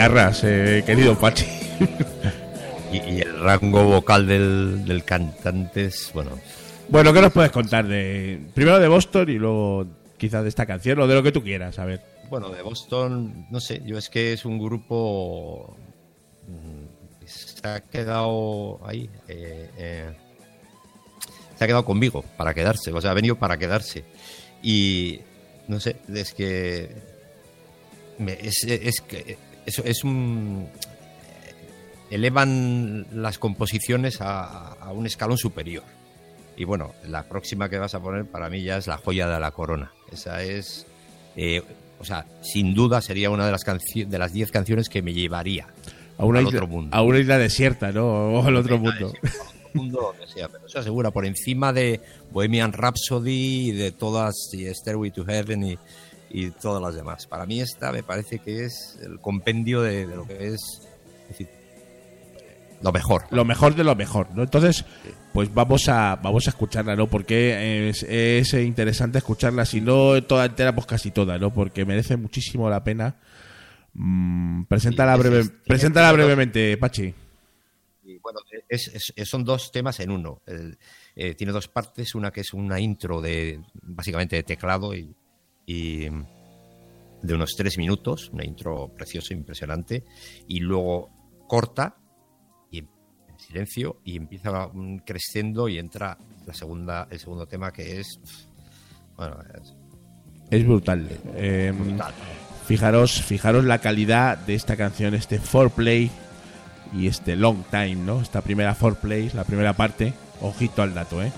Guitarras, 0.00 0.40
eh, 0.44 0.82
querido 0.86 1.14
Pachi. 1.18 1.44
Y, 2.90 2.96
y 2.96 3.20
el 3.20 3.38
rango 3.38 3.84
vocal 3.84 4.26
del, 4.26 4.82
del 4.86 5.04
cantante 5.04 5.84
es, 5.86 6.10
bueno, 6.14 6.30
Bueno, 6.88 7.12
¿qué 7.12 7.20
nos 7.20 7.32
puedes 7.32 7.52
contar 7.52 7.86
de 7.86 8.40
primero 8.54 8.78
de 8.80 8.88
Boston 8.88 9.28
y 9.28 9.34
luego 9.34 9.86
quizás 10.16 10.42
de 10.42 10.48
esta 10.48 10.64
canción 10.66 10.98
o 11.00 11.06
de 11.06 11.14
lo 11.14 11.22
que 11.22 11.32
tú 11.32 11.42
quieras? 11.42 11.78
A 11.78 11.84
ver. 11.84 12.00
Bueno, 12.30 12.48
de 12.48 12.62
Boston, 12.62 13.46
no 13.50 13.60
sé, 13.60 13.82
yo 13.84 13.98
es 13.98 14.08
que 14.08 14.32
es 14.32 14.44
un 14.46 14.58
grupo 14.58 15.76
mm, 16.48 17.20
que 17.20 17.28
se 17.28 17.68
ha 17.68 17.80
quedado 17.80 18.80
ahí, 18.86 19.08
eh, 19.28 19.70
eh, 19.76 20.10
se 21.58 21.62
ha 21.64 21.66
quedado 21.66 21.84
conmigo 21.84 22.24
para 22.38 22.54
quedarse, 22.54 22.90
o 22.90 23.00
sea, 23.02 23.10
ha 23.10 23.14
venido 23.14 23.36
para 23.36 23.58
quedarse. 23.58 24.04
Y 24.62 25.20
no 25.68 25.78
sé, 25.78 25.96
es 26.12 26.32
que 26.32 26.90
me- 28.18 28.38
es, 28.40 28.64
es 28.64 29.00
que 29.02 29.36
es, 29.70 29.78
es 29.84 30.04
un 30.04 30.68
elevan 32.10 33.06
las 33.12 33.38
composiciones 33.38 34.20
a, 34.20 34.72
a 34.72 34.92
un 34.92 35.06
escalón 35.06 35.38
superior. 35.38 35.84
Y 36.56 36.64
bueno, 36.64 36.92
la 37.08 37.22
próxima 37.22 37.68
que 37.70 37.78
vas 37.78 37.94
a 37.94 38.00
poner 38.00 38.26
para 38.26 38.50
mí 38.50 38.62
ya 38.62 38.76
es 38.76 38.86
la 38.86 38.98
joya 38.98 39.28
de 39.28 39.40
la 39.40 39.52
corona. 39.52 39.92
Esa 40.12 40.42
es, 40.42 40.86
eh, 41.36 41.62
o 41.98 42.04
sea, 42.04 42.26
sin 42.42 42.74
duda 42.74 43.00
sería 43.00 43.30
una 43.30 43.46
de 43.46 43.52
las 43.52 43.62
de 43.64 44.18
las 44.18 44.32
10 44.32 44.50
canciones 44.50 44.88
que 44.88 45.00
me 45.00 45.14
llevaría. 45.14 45.68
a 46.18 46.24
una, 46.26 46.40
al 46.40 46.46
isla, 46.46 46.58
otro 46.58 46.68
mundo. 46.68 46.94
a 46.94 47.02
una 47.02 47.18
isla 47.18 47.38
desierta, 47.38 47.92
¿no? 47.92 48.06
O 48.06 48.44
al 48.44 48.56
otro 48.56 48.76
mundo. 48.78 49.12
al 49.22 49.70
mundo 49.72 50.12
donde 50.12 50.26
sea, 50.26 50.48
pero 50.48 50.66
eso 50.66 50.80
asegura 50.80 51.10
por 51.12 51.24
encima 51.24 51.72
de 51.72 52.00
Bohemian 52.32 52.72
Rhapsody 52.72 53.70
y 53.70 53.72
de 53.72 53.92
todas, 53.92 54.34
y 54.52 54.66
Stairway 54.66 55.12
to 55.12 55.24
Heaven 55.24 55.62
y, 55.62 55.78
y 56.30 56.50
todas 56.50 56.80
las 56.82 56.94
demás. 56.94 57.26
Para 57.26 57.44
mí 57.46 57.60
esta 57.60 57.92
me 57.92 58.02
parece 58.02 58.38
que 58.38 58.64
es 58.64 58.98
el 59.02 59.18
compendio 59.20 59.82
de, 59.82 60.06
de 60.06 60.16
lo 60.16 60.26
que 60.26 60.48
es, 60.48 60.60
es 61.22 61.28
decir, 61.28 61.48
lo 62.82 62.92
mejor. 62.92 63.24
Lo 63.30 63.44
mejor 63.44 63.74
de 63.74 63.84
lo 63.84 63.94
mejor, 63.94 64.28
¿no? 64.34 64.42
Entonces, 64.42 64.84
pues 65.34 65.52
vamos 65.52 65.88
a 65.88 66.16
vamos 66.16 66.46
a 66.46 66.50
escucharla, 66.50 66.96
¿no? 66.96 67.08
Porque 67.08 67.88
es, 67.90 68.02
es 68.04 68.54
interesante 68.54 69.18
escucharla, 69.18 69.66
si 69.66 69.80
no 69.82 70.22
toda 70.24 70.46
entera, 70.46 70.74
pues 70.74 70.86
casi 70.86 71.10
toda, 71.10 71.38
¿no? 71.38 71.52
Porque 71.52 71.84
merece 71.84 72.16
muchísimo 72.16 72.70
la 72.70 72.82
pena. 72.82 73.16
Mm, 73.92 74.64
preséntala, 74.64 75.14
Sí, 75.16 75.20
breve- 75.20 75.50
preséntala 75.66 76.12
brevemente, 76.12 76.76
Pachi. 76.78 77.12
Y 78.04 78.16
bueno, 78.18 78.38
es- 78.68 79.12
es- 79.14 79.28
son 79.28 79.44
dos 79.44 79.70
temas 79.72 80.00
en 80.00 80.10
uno. 80.10 80.40
El- 80.46 80.78
eh, 81.16 81.34
tiene 81.34 81.52
dos 81.52 81.68
partes, 81.68 82.14
una 82.14 82.30
que 82.30 82.40
es 82.40 82.54
una 82.54 82.80
intro 82.80 83.20
de 83.20 83.60
básicamente 83.82 84.36
de 84.36 84.42
teclado 84.44 84.94
y, 84.94 85.14
y 85.70 86.08
de 87.22 87.34
unos 87.34 87.54
tres 87.56 87.78
minutos, 87.78 88.30
una 88.32 88.44
intro 88.44 88.88
preciosa, 88.88 89.34
impresionante, 89.34 90.04
y 90.48 90.58
luego 90.58 91.10
corta 91.46 91.96
y 92.72 92.78
en 92.78 93.38
silencio 93.38 94.00
y 94.04 94.16
empieza 94.16 94.68
creciendo 95.06 95.68
y 95.68 95.78
entra 95.78 96.18
la 96.44 96.54
segunda, 96.54 97.06
el 97.08 97.20
segundo 97.20 97.46
tema 97.46 97.72
que 97.72 98.00
es 98.00 98.18
bueno, 99.16 99.36
es 99.54 99.74
Es 100.50 100.66
brutal. 100.66 101.08
Eh, 101.36 101.72
brutal. 101.78 102.14
Fijaros, 102.66 103.22
fijaros 103.22 103.64
la 103.64 103.78
calidad 103.78 104.38
de 104.38 104.54
esta 104.54 104.76
canción, 104.76 105.14
este 105.14 105.38
foreplay 105.38 106.10
y 106.92 107.06
este 107.06 107.36
long 107.36 107.62
time, 107.70 107.96
¿no? 107.96 108.20
Esta 108.20 108.40
primera 108.40 108.74
foreplay, 108.74 109.30
la 109.34 109.44
primera 109.44 109.74
parte. 109.74 110.14
Ojito 110.40 110.82
al 110.82 110.94
dato, 110.94 111.22
¿eh? 111.22 111.30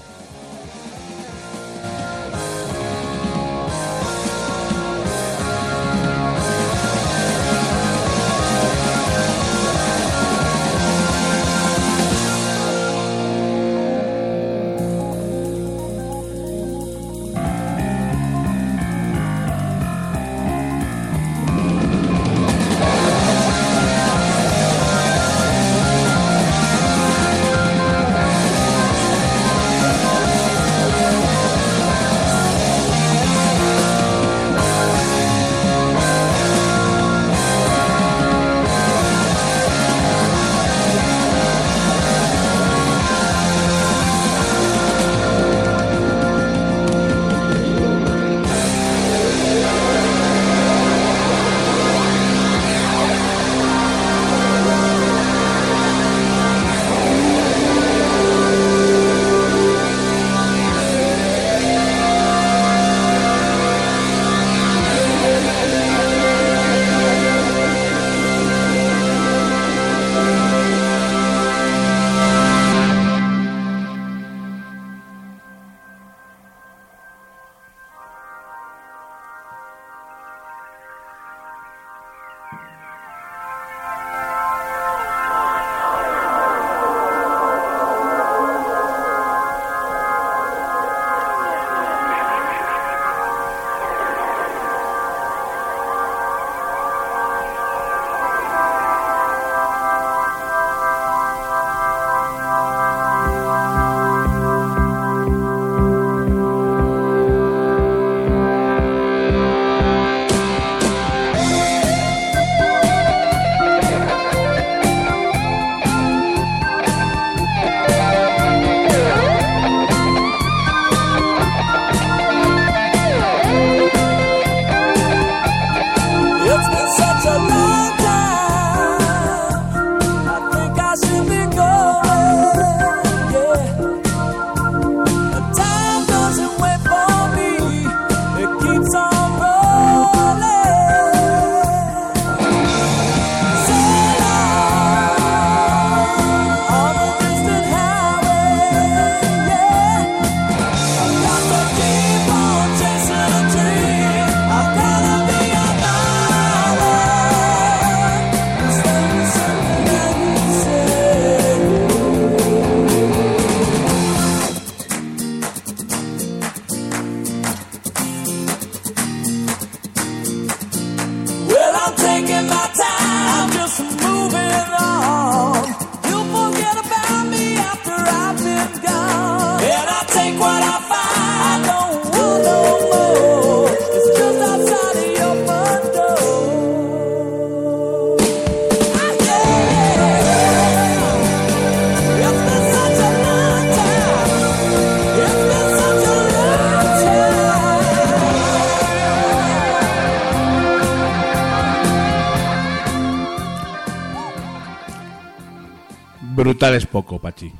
Pachi. 207.33 207.53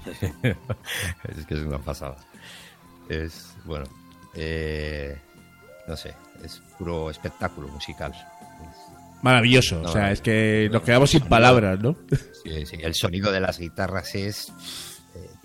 es 0.43 1.47
que 1.47 1.55
es 1.55 1.61
una 1.61 1.79
pasada. 1.79 2.17
Es, 3.09 3.55
bueno, 3.65 3.85
eh, 4.35 5.19
no 5.87 5.97
sé, 5.97 6.15
es 6.45 6.61
puro 6.79 7.11
espectáculo 7.11 7.69
musical. 7.69 8.13
Maravilloso. 9.23 9.81
No, 9.81 9.89
o 9.89 9.93
sea, 9.93 10.11
es 10.11 10.21
que 10.21 10.67
no, 10.69 10.75
nos 10.75 10.83
quedamos 10.83 11.11
sin 11.11 11.23
palabras, 11.23 11.81
¿no? 11.81 11.97
Sí, 12.45 12.67
sí, 12.67 12.77
El 12.81 12.95
sonido 12.95 13.31
de 13.31 13.41
las 13.41 13.59
guitarras 13.59 14.15
es. 14.15 14.53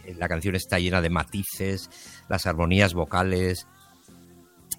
eh, 0.06 0.16
la 0.16 0.28
canción 0.28 0.56
está 0.56 0.80
llena 0.80 1.02
de 1.02 1.10
matices, 1.10 1.90
las 2.28 2.46
armonías 2.46 2.94
vocales. 2.94 3.68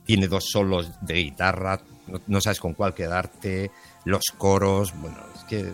Tiene 0.04 0.26
dos 0.26 0.46
solos 0.50 0.90
de 1.02 1.14
guitarra, 1.14 1.80
no, 2.06 2.20
no 2.26 2.40
sabes 2.40 2.60
con 2.60 2.74
cuál 2.74 2.94
quedarte. 2.94 3.70
Los 4.04 4.24
coros, 4.36 4.94
bueno, 5.00 5.18
es 5.34 5.44
que 5.44 5.72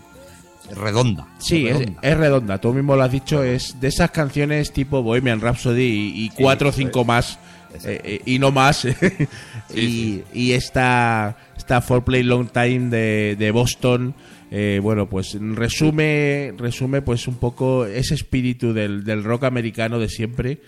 redonda. 0.75 1.27
Sí, 1.39 1.67
es, 1.67 1.77
redonda. 1.79 1.99
es 2.01 2.17
redonda, 2.17 2.57
tú 2.61 2.73
mismo 2.73 2.95
lo 2.95 3.03
has 3.03 3.11
dicho, 3.11 3.43
es 3.43 3.79
de 3.79 3.87
esas 3.87 4.11
canciones 4.11 4.71
tipo 4.71 5.01
Bohemian 5.03 5.41
Rhapsody 5.41 5.83
y, 6.15 6.25
y 6.25 6.29
cuatro 6.29 6.69
o 6.69 6.71
cinco 6.71 7.01
es. 7.01 7.07
más 7.07 7.39
eh, 7.83 7.99
eh, 8.03 8.21
y 8.25 8.39
no 8.39 8.51
más. 8.51 8.85
y, 9.73 9.75
sí. 9.75 10.23
y 10.33 10.51
esta, 10.53 11.37
esta 11.57 11.81
For 11.81 12.03
Play 12.03 12.23
Long 12.23 12.47
Time 12.49 12.89
de, 12.89 13.35
de 13.37 13.51
Boston, 13.51 14.15
eh, 14.51 14.79
bueno, 14.81 15.09
pues 15.09 15.37
resume, 15.39 16.53
resume 16.57 17.01
pues 17.01 17.27
un 17.27 17.35
poco 17.35 17.85
ese 17.85 18.15
espíritu 18.15 18.71
del, 18.73 19.03
del 19.03 19.23
rock 19.23 19.43
americano 19.43 19.99
de 19.99 20.07
siempre 20.09 20.61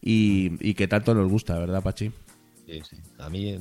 y, 0.00 0.52
y 0.60 0.74
que 0.74 0.88
tanto 0.88 1.14
nos 1.14 1.28
gusta, 1.30 1.58
¿verdad, 1.58 1.82
Pachi? 1.82 2.10
Sí, 2.66 2.80
sí. 2.88 2.96
A 3.18 3.28
mí, 3.28 3.54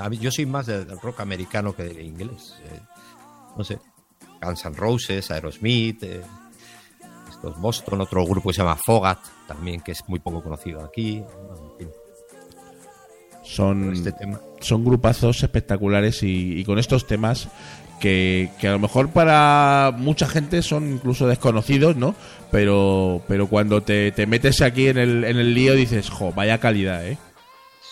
a 0.00 0.08
mí- 0.08 0.18
yo 0.18 0.30
soy 0.32 0.44
más 0.46 0.66
del 0.66 0.86
rock 1.00 1.20
americano 1.20 1.74
que 1.76 1.84
del 1.84 2.00
inglés. 2.00 2.54
eh, 2.64 2.80
no 3.56 3.62
sé. 3.62 3.78
Guns 4.40 4.64
N' 4.64 4.74
Roses, 4.76 5.30
Aerosmith, 5.30 6.02
eh, 6.02 6.22
estos 7.28 7.60
Boston, 7.60 8.00
otro 8.00 8.24
grupo 8.24 8.48
que 8.50 8.54
se 8.54 8.62
llama 8.62 8.76
Fogat, 8.84 9.18
también 9.46 9.80
que 9.80 9.92
es 9.92 10.00
muy 10.08 10.18
poco 10.20 10.42
conocido 10.42 10.84
aquí. 10.84 11.16
En 11.18 11.78
fin, 11.78 11.88
Son, 13.42 13.92
este 13.92 14.12
tema. 14.12 14.40
son 14.60 14.84
grupazos 14.84 15.42
espectaculares 15.42 16.22
y, 16.22 16.58
y 16.60 16.64
con 16.64 16.78
estos 16.78 17.06
temas 17.06 17.48
que, 18.00 18.50
que 18.60 18.68
a 18.68 18.72
lo 18.72 18.78
mejor 18.78 19.10
para 19.10 19.92
mucha 19.96 20.26
gente 20.28 20.62
son 20.62 20.90
incluso 20.92 21.26
desconocidos, 21.26 21.96
¿no? 21.96 22.14
Pero, 22.50 23.22
pero 23.28 23.46
cuando 23.48 23.82
te, 23.82 24.12
te 24.12 24.26
metes 24.26 24.62
aquí 24.62 24.88
en 24.88 24.98
el, 24.98 25.24
en 25.24 25.38
el 25.38 25.52
lío 25.54 25.74
dices, 25.74 26.08
jo, 26.10 26.32
vaya 26.32 26.58
calidad, 26.58 27.06
¿eh? 27.06 27.18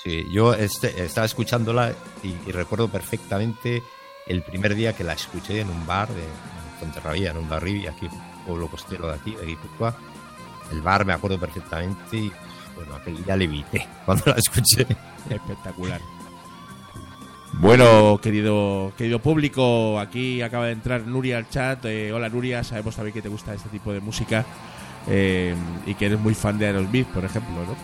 Sí, 0.05 0.23
yo 0.33 0.55
este- 0.55 1.05
estaba 1.05 1.27
escuchándola 1.27 1.93
y, 2.23 2.29
y 2.49 2.53
recuerdo 2.53 2.89
perfectamente 2.89 3.83
el 4.29 4.43
primer 4.43 4.75
día 4.75 4.93
que 4.93 5.05
la 5.05 5.15
escuché 5.15 5.61
en 5.61 5.71
un 5.71 5.87
bar 5.87 6.09
de 6.09 6.23
Ponterrabía, 6.79 7.31
en 7.31 7.39
un 7.39 7.49
barri, 7.49 7.87
aquí, 7.87 8.09
pueblo 8.47 8.69
costero 8.69 9.09
de 9.09 9.15
aquí, 9.15 9.35
de 9.35 9.47
Guipúzcoa. 9.47 9.97
El 10.71 10.83
bar 10.83 11.05
me 11.05 11.15
acuerdo 11.15 11.41
perfectamente 11.41 12.17
y 12.17 12.33
bueno, 12.77 12.95
aquel 12.95 13.25
día 13.25 13.37
le 13.37 13.45
evité 13.45 13.87
cuando 14.07 14.25
la 14.27 14.37
escuché. 14.37 14.87
Espectacular. 15.29 16.01
Bueno, 17.51 18.21
querido 18.23 18.93
querido 18.97 19.21
público, 19.21 19.99
aquí 19.99 20.43
acaba 20.43 20.67
de 20.67 20.73
entrar 20.73 21.07
Nuria 21.07 21.39
al 21.39 21.49
chat. 21.49 21.83
Eh, 21.87 22.13
hola 22.13 22.29
Nuria, 22.29 22.63
sabemos 22.63 22.95
también 22.95 23.15
que 23.15 23.23
te 23.23 23.31
gusta 23.31 23.55
este 23.55 23.71
tipo 23.71 23.91
de 23.91 24.01
música 24.01 24.45
eh, 25.09 25.55
y 25.87 25.95
que 25.95 26.07
eres 26.07 26.21
muy 26.21 26.35
fan 26.35 26.59
de 26.59 26.67
Aerosmith, 26.67 27.09
por 27.09 27.25
ejemplo, 27.25 27.55
¿no? 27.55 27.75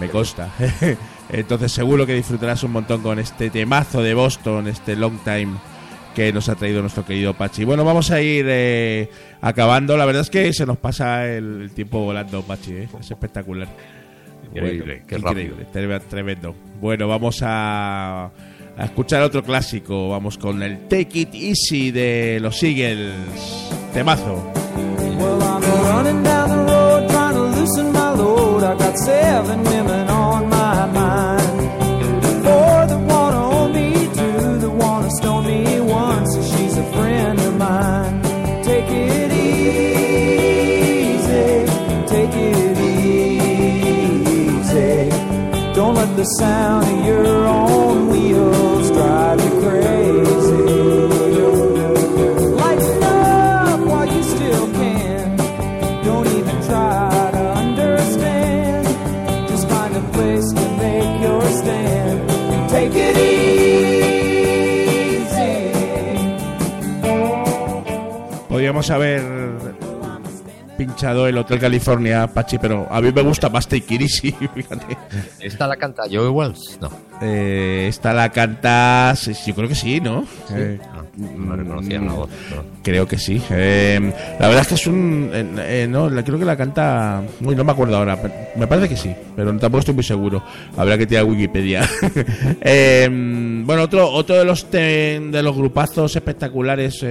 Me 0.00 0.08
consta. 0.08 0.48
Entonces 1.28 1.70
seguro 1.70 2.06
que 2.06 2.14
disfrutarás 2.14 2.64
un 2.64 2.72
montón 2.72 3.02
con 3.02 3.18
este 3.18 3.50
temazo 3.50 4.02
de 4.02 4.14
Boston, 4.14 4.66
este 4.66 4.96
long 4.96 5.18
time 5.22 5.58
que 6.14 6.32
nos 6.32 6.48
ha 6.48 6.54
traído 6.54 6.80
nuestro 6.80 7.04
querido 7.04 7.34
Pachi. 7.34 7.64
Bueno, 7.64 7.84
vamos 7.84 8.10
a 8.10 8.20
ir 8.20 8.46
eh, 8.48 9.10
acabando. 9.40 9.96
La 9.96 10.04
verdad 10.04 10.22
es 10.22 10.30
que 10.30 10.52
se 10.52 10.66
nos 10.66 10.78
pasa 10.78 11.26
el, 11.26 11.62
el 11.62 11.70
tiempo 11.72 12.00
volando, 12.00 12.42
Pachi. 12.42 12.72
¿eh? 12.72 12.88
Es 13.00 13.10
espectacular. 13.10 13.68
Increíble, 14.54 15.02
qué 15.06 15.16
increíble, 15.16 15.66
tremendo, 15.72 16.04
tremendo. 16.08 16.54
Bueno, 16.80 17.08
vamos 17.08 17.40
a, 17.42 18.26
a 18.76 18.84
escuchar 18.84 19.22
otro 19.22 19.42
clásico. 19.42 20.10
Vamos 20.10 20.36
con 20.36 20.62
el 20.62 20.88
Take 20.88 21.20
It 21.20 21.34
Easy 21.34 21.90
de 21.90 22.38
los 22.40 22.62
Eagles. 22.62 23.14
Temazo. 23.94 24.52
Well, 25.18 25.42
I'm 25.42 25.62
the 46.16 46.24
sound 46.24 46.84
of 46.86 47.06
your 47.06 47.26
own 47.46 48.08
wheels 48.08 48.90
drive 48.90 49.42
you 49.44 49.50
crazy. 49.60 50.62
Up 53.04 53.80
while 53.80 54.06
you 54.06 54.22
still 54.22 54.66
can. 54.72 55.36
Don't 56.04 56.26
even 56.26 56.56
try 56.68 57.30
to 57.32 57.44
understand. 57.62 58.86
Just 59.48 59.68
find 59.68 59.96
a 59.96 60.00
place 60.12 60.52
to 60.52 60.64
make 60.78 61.20
your 61.22 61.42
stand. 61.60 62.28
Take 62.70 62.94
it 62.94 63.16
easy. 63.16 63.62
Podríamos 68.48 68.90
haber 68.90 69.41
pinchado 70.76 71.26
el 71.28 71.36
Hotel 71.38 71.58
California, 71.58 72.26
Pachi, 72.26 72.58
pero 72.58 72.86
a 72.90 73.00
mí 73.00 73.10
me 73.12 73.22
gusta 73.22 73.48
más 73.48 73.68
Easy, 73.72 74.32
fíjate. 74.54 74.96
¿Esta 75.40 75.66
la 75.66 75.76
canta 75.76 76.04
Joe 76.10 76.28
Wells? 76.28 76.78
No. 76.80 76.90
Eh, 77.20 77.86
esta 77.88 78.12
la 78.12 78.30
canta, 78.30 79.14
sí, 79.16 79.32
yo 79.46 79.54
creo 79.54 79.68
que 79.68 79.74
sí, 79.76 80.00
¿no? 80.00 80.24
Eh, 80.54 80.78
No, 81.16 81.28
no 81.46 81.56
reconocía 81.56 82.00
la 82.00 82.12
voz. 82.12 82.30
pero- 82.48 82.64
Creo 82.82 83.06
que 83.06 83.16
sí. 83.16 83.40
Eh, 83.50 84.12
la 84.40 84.46
verdad 84.48 84.62
es 84.62 84.68
que 84.68 84.74
es 84.74 84.86
un. 84.88 85.30
eh, 85.32 85.86
no, 85.88 86.10
la- 86.10 86.24
creo 86.24 86.36
que 86.38 86.44
la 86.44 86.56
canta. 86.56 87.22
Uy, 87.40 87.54
no 87.54 87.62
me 87.62 87.70
acuerdo 87.70 87.96
ahora. 87.96 88.18
Me 88.56 88.66
parece 88.66 88.88
que 88.88 88.96
sí, 88.96 89.14
pero 89.36 89.50
tampoco 89.56 89.78
estoy 89.80 89.94
muy 89.94 90.02
seguro. 90.02 90.42
Habrá 90.76 90.98
que 90.98 91.06
tirar 91.06 91.24
Wikipedia. 91.24 91.88
Bueno, 93.64 93.82
otro, 93.84 94.10
otro 94.10 94.36
de 94.36 94.44
los 94.44 94.64
te- 94.70 95.20
de 95.20 95.42
los 95.42 95.56
grupazos 95.56 96.14
espectaculares. 96.16 97.04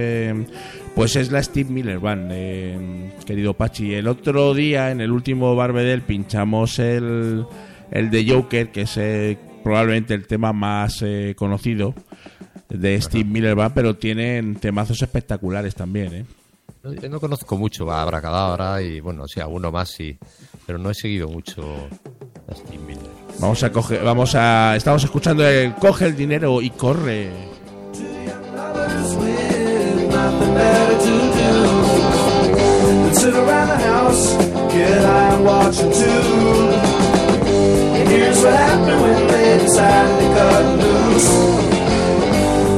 Eh, 0.92 0.94
pues 0.94 1.16
es 1.16 1.32
la 1.32 1.42
Steve 1.42 1.70
Miller 1.70 1.98
Band, 1.98 2.30
eh, 2.32 3.12
querido 3.26 3.54
Pachi. 3.54 3.94
El 3.94 4.08
otro 4.08 4.54
día, 4.54 4.90
en 4.90 5.00
el 5.00 5.10
último 5.10 5.54
Barbedel, 5.56 6.02
pinchamos 6.02 6.78
el, 6.78 7.44
el 7.90 8.10
de 8.10 8.28
Joker, 8.28 8.70
que 8.70 8.82
es 8.82 8.96
eh, 8.96 9.38
probablemente 9.62 10.14
el 10.14 10.26
tema 10.26 10.52
más 10.52 11.02
eh, 11.02 11.34
conocido 11.36 11.94
de 12.68 13.00
Steve 13.00 13.24
Miller 13.24 13.54
Band, 13.54 13.74
pero 13.74 13.96
tienen 13.96 14.56
temazos 14.56 15.00
espectaculares 15.02 15.74
también, 15.74 16.14
¿eh? 16.14 16.24
No, 16.82 16.92
yo 16.94 17.08
no 17.08 17.20
conozco 17.20 17.56
mucho 17.56 17.90
a 17.92 18.02
Abracadabra 18.02 18.82
y 18.82 18.98
bueno, 19.00 19.28
sí, 19.28 19.40
alguno 19.40 19.70
más 19.70 19.90
sí, 19.90 20.18
pero 20.66 20.78
no 20.78 20.90
he 20.90 20.94
seguido 20.94 21.28
mucho 21.28 21.62
a 22.48 22.54
Steve 22.54 22.82
Miller. 22.84 23.10
Vamos 23.38 23.62
a 23.62 23.70
coger, 23.70 24.02
vamos 24.02 24.34
a, 24.34 24.74
estamos 24.76 25.04
escuchando 25.04 25.46
el 25.46 25.74
coge 25.74 26.06
el 26.06 26.16
dinero 26.16 26.60
y 26.60 26.70
corre. 26.70 27.30
Sit 33.22 33.34
around 33.34 33.68
the 33.68 33.76
house, 33.76 34.34
get 34.74 35.00
high 35.04 35.34
and 35.34 35.44
watch 35.44 35.78
a 35.78 35.88
tube. 36.00 36.74
And 37.98 38.08
here's 38.08 38.42
what 38.42 38.52
happened 38.52 39.00
when 39.00 39.28
they 39.28 39.58
decided 39.58 40.14
to 40.20 40.26
cut 40.34 40.64
loose. 40.82 41.30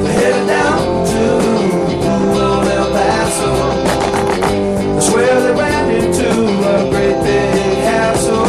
They 0.05 0.15
headed 0.21 0.47
down 0.47 0.81
to 1.13 1.23
old 2.45 2.67
El 2.77 2.89
Paso. 2.93 3.53
That's 4.93 5.11
where 5.15 5.41
they 5.45 5.55
ran 5.63 5.85
into 5.97 6.29
a 6.73 6.91
great 6.93 7.19
big 7.25 7.79
hassle. 7.89 8.45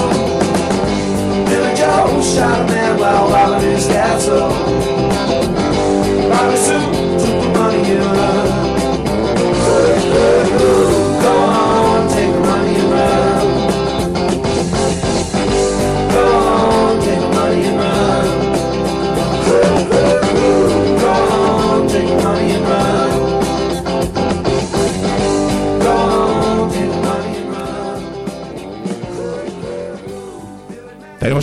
Billy 1.48 1.74
Joe 1.80 2.22
shot 2.22 2.60
a 2.60 2.74
man 2.74 3.00
while 3.00 3.30
robbing 3.30 3.72
his 3.72 3.88
castle. 3.88 4.50
Bobby 6.30 6.58
Sue 6.58 6.95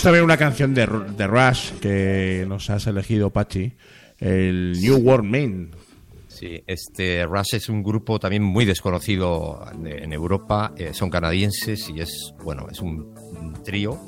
run. 0.05 0.13
Tenemos 0.13 0.25
también 0.25 0.25
una 0.25 0.37
canción 0.37 0.75
de, 0.75 0.87
de 1.17 1.27
Rush 1.27 1.73
que 1.81 2.45
nos 2.49 2.71
has 2.71 2.87
elegido, 2.87 3.31
Pachi. 3.31 3.73
El 4.19 4.73
New 4.81 4.99
World 4.99 5.25
Man. 5.25 5.71
Sí, 6.29 6.63
este 6.67 7.25
Rush 7.27 7.55
es 7.55 7.69
un 7.69 7.83
grupo 7.83 8.19
también 8.19 8.43
muy 8.43 8.65
desconocido 8.65 9.65
en, 9.85 10.13
Europa, 10.13 10.73
eh, 10.77 10.93
son 10.93 11.11
canadienses 11.11 11.89
y 11.89 12.01
es, 12.01 12.35
bueno, 12.43 12.67
es 12.71 12.81
un, 12.81 13.15
trío, 13.65 13.99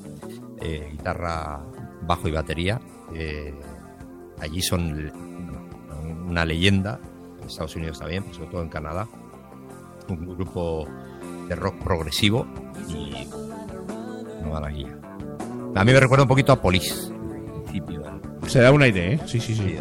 eh, 0.61 0.89
guitarra, 0.93 1.63
bajo 2.03 2.29
y 2.29 2.33
batería. 2.33 2.81
eh, 3.15 3.55
allí 4.41 4.63
son 4.63 5.13
una 6.27 6.45
leyenda, 6.45 6.99
en 7.41 7.47
Estados 7.47 7.77
Unidos 7.77 7.99
también, 7.99 8.25
sobre 8.33 8.51
todo 8.51 8.63
en 8.63 8.69
Canadá. 8.69 9.07
Un 10.09 10.27
grupo 10.27 10.89
de 11.49 11.55
rock 11.55 11.83
progresivo 11.85 12.47
y 12.89 13.29
no 14.43 14.55
da 14.55 14.61
la 14.61 14.71
guía. 14.71 15.04
A 15.75 15.85
mí 15.85 15.93
me 15.93 16.01
recuerda 16.01 16.22
un 16.22 16.29
poquito 16.29 16.53
a 16.53 16.61
Polis. 16.61 17.11
Se 18.47 18.61
da 18.61 18.70
una 18.70 18.87
idea, 18.87 19.12
¿eh? 19.12 19.20
Sí, 19.27 19.41
sí, 19.41 19.55
sí. 19.55 19.77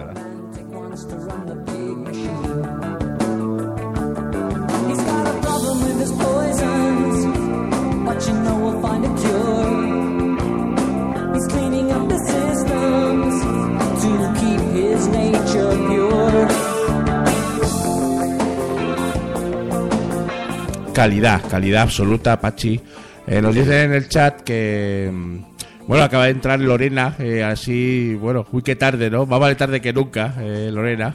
calidad, 21.04 21.42
calidad 21.50 21.82
absoluta, 21.82 22.40
Pachi. 22.40 22.80
Eh, 23.28 23.42
nos 23.42 23.54
dicen 23.54 23.74
en 23.74 23.94
el 23.94 24.08
chat 24.08 24.42
que 24.42 25.10
mm, 25.12 25.53
bueno, 25.88 26.04
acaba 26.04 26.26
de 26.26 26.32
entrar 26.32 26.60
Lorena, 26.60 27.16
eh, 27.20 27.44
así, 27.44 28.16
bueno, 28.16 28.46
uy, 28.52 28.62
qué 28.62 28.76
tarde, 28.76 29.10
¿no? 29.10 29.26
Más 29.26 29.40
vale 29.40 29.56
tarde 29.56 29.82
que 29.82 29.92
nunca, 29.92 30.34
eh, 30.40 30.70
Lorena. 30.72 31.14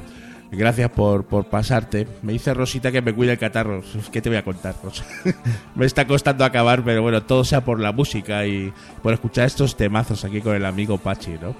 Gracias 0.51 0.91
por, 0.91 1.25
por 1.25 1.47
pasarte. 1.47 2.07
Me 2.23 2.33
dice 2.33 2.55
Rosita 2.55 2.91
que 2.91 3.03
me 3.03 3.14
cuida 3.14 3.33
el 3.33 3.39
catarro. 3.39 3.83
¿Qué 4.11 4.23
te 4.23 4.31
voy 4.31 4.39
a 4.39 4.45
contar, 4.45 4.75
Rosa? 4.83 5.05
me 5.75 5.85
está 5.85 6.07
costando 6.07 6.45
acabar, 6.45 6.83
pero 6.83 7.03
bueno, 7.03 7.23
todo 7.23 7.45
sea 7.45 7.62
por 7.64 7.81
la 7.81 7.93
música 7.93 8.47
y 8.47 8.73
por 9.03 9.12
escuchar 9.12 9.47
estos 9.47 9.77
temazos 9.77 10.25
aquí 10.25 10.41
con 10.41 10.55
el 10.55 10.64
amigo 10.64 10.97
Pachi, 10.97 11.33
¿no? 11.41 11.55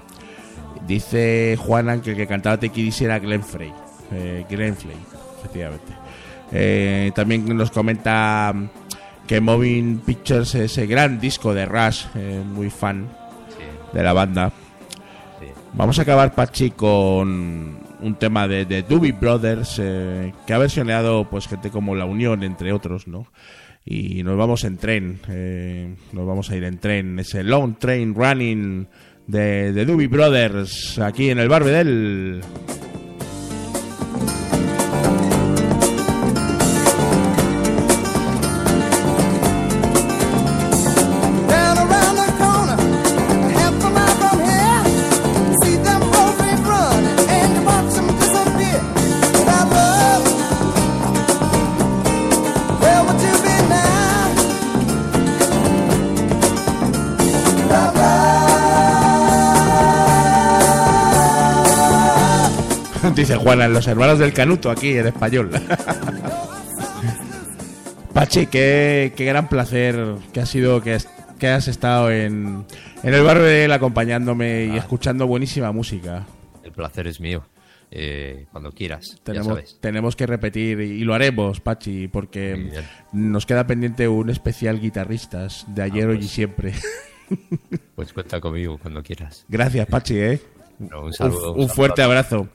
Dice 0.87 1.55
Juanan 1.59 2.01
que 2.01 2.11
el 2.11 2.17
que 2.17 2.25
cantaba 2.25 2.57
Te 2.57 2.71
era 3.01 3.19
Glenn 3.19 3.43
Frey. 3.43 3.71
Eh, 4.11 4.45
Glenn 4.49 4.75
Frey, 4.75 4.97
efectivamente. 5.39 5.93
Eh, 6.51 7.11
también 7.13 7.45
nos 7.55 7.69
comenta 7.69 8.53
que 9.29 9.39
Moving 9.39 9.99
Pictures 9.99 10.55
es 10.55 10.71
ese 10.71 10.87
gran 10.87 11.19
disco 11.19 11.53
de 11.53 11.67
Rush, 11.67 12.05
eh, 12.15 12.41
muy 12.43 12.71
fan 12.71 13.07
Sí, 13.49 13.63
de 13.95 14.01
la 14.03 14.11
banda. 14.11 14.51
sí. 15.39 15.45
Vamos 15.73 15.99
a 15.99 16.01
acabar, 16.01 16.33
Pachi, 16.33 16.71
con 16.71 17.77
un 18.01 18.15
tema 18.17 18.47
de, 18.47 18.65
de 18.65 18.81
Doobie 18.81 19.11
Brothers 19.11 19.77
eh, 19.83 20.33
que 20.47 20.53
ha 20.53 20.57
versioneado 20.57 21.29
pues 21.29 21.47
gente 21.47 21.69
como 21.69 21.93
La 21.93 22.05
Unión, 22.05 22.41
entre 22.41 22.73
otros, 22.73 23.07
¿no? 23.07 23.27
Y 23.85 24.23
nos 24.23 24.35
vamos 24.35 24.63
en 24.63 24.77
tren, 24.77 25.19
eh, 25.29 25.93
nos 26.11 26.25
vamos 26.25 26.49
a 26.49 26.55
ir 26.55 26.63
en 26.63 26.79
tren, 26.79 27.19
ese 27.19 27.43
Long 27.43 27.77
Train 27.77 28.15
Running 28.15 28.87
de, 29.27 29.73
de 29.73 29.85
Doobie 29.85 30.07
Brothers 30.07 30.97
aquí 30.97 31.29
en 31.29 31.37
el 31.37 31.49
Barbedel. 31.49 32.41
Love, 63.39 63.45
Dice 63.45 63.55
Juana, 63.55 63.67
los 63.67 63.87
hermanos 63.87 64.19
del 64.19 64.33
Canuto 64.33 64.69
aquí 64.71 64.97
en 64.97 65.07
español. 65.07 65.49
Pachi, 68.13 68.47
qué, 68.47 69.13
qué 69.15 69.25
gran 69.25 69.47
placer 69.49 70.15
que 70.33 70.41
ha 70.41 70.45
sido 70.45 70.81
que, 70.81 70.93
has- 70.95 71.07
que 71.37 71.47
has 71.47 71.67
estado 71.67 72.11
en, 72.11 72.65
en 73.03 73.13
el 73.13 73.23
Barbedel 73.23 73.71
acompañándome 73.71 74.65
y 74.65 74.77
escuchando 74.77 75.27
buenísima 75.27 75.71
música. 75.71 76.25
El 76.63 76.71
placer 76.71 77.07
es 77.07 77.19
mío. 77.19 77.43
Eh, 77.91 78.45
cuando 78.51 78.71
quieras, 78.71 79.15
ya 79.15 79.23
Tenemos, 79.23 79.47
sabes. 79.47 79.77
tenemos 79.81 80.15
que 80.15 80.27
repetir 80.27 80.79
y 80.79 81.03
lo 81.03 81.15
haremos, 81.15 81.59
Pachi, 81.59 82.07
porque 82.07 82.71
nos 83.13 83.47
queda 83.47 83.65
pendiente 83.65 84.07
un 84.07 84.29
especial 84.29 84.79
guitarristas 84.79 85.65
de 85.69 85.81
ayer, 85.81 86.05
Ah, 86.05 86.09
hoy 86.09 86.15
pues. 86.17 86.25
y 86.25 86.29
siempre. 86.29 86.73
Pues 87.95 88.13
cuenta 88.13 88.39
conmigo 88.39 88.77
cuando 88.79 89.01
quieras. 89.01 89.43
Gracias, 89.47 89.87
Pachi, 89.87 90.17
¿eh? 90.19 90.41
Un, 90.79 91.11
saludo. 91.13 91.53
un 91.53 91.67
fuerte 91.69 92.01
abrazo. 92.03 92.49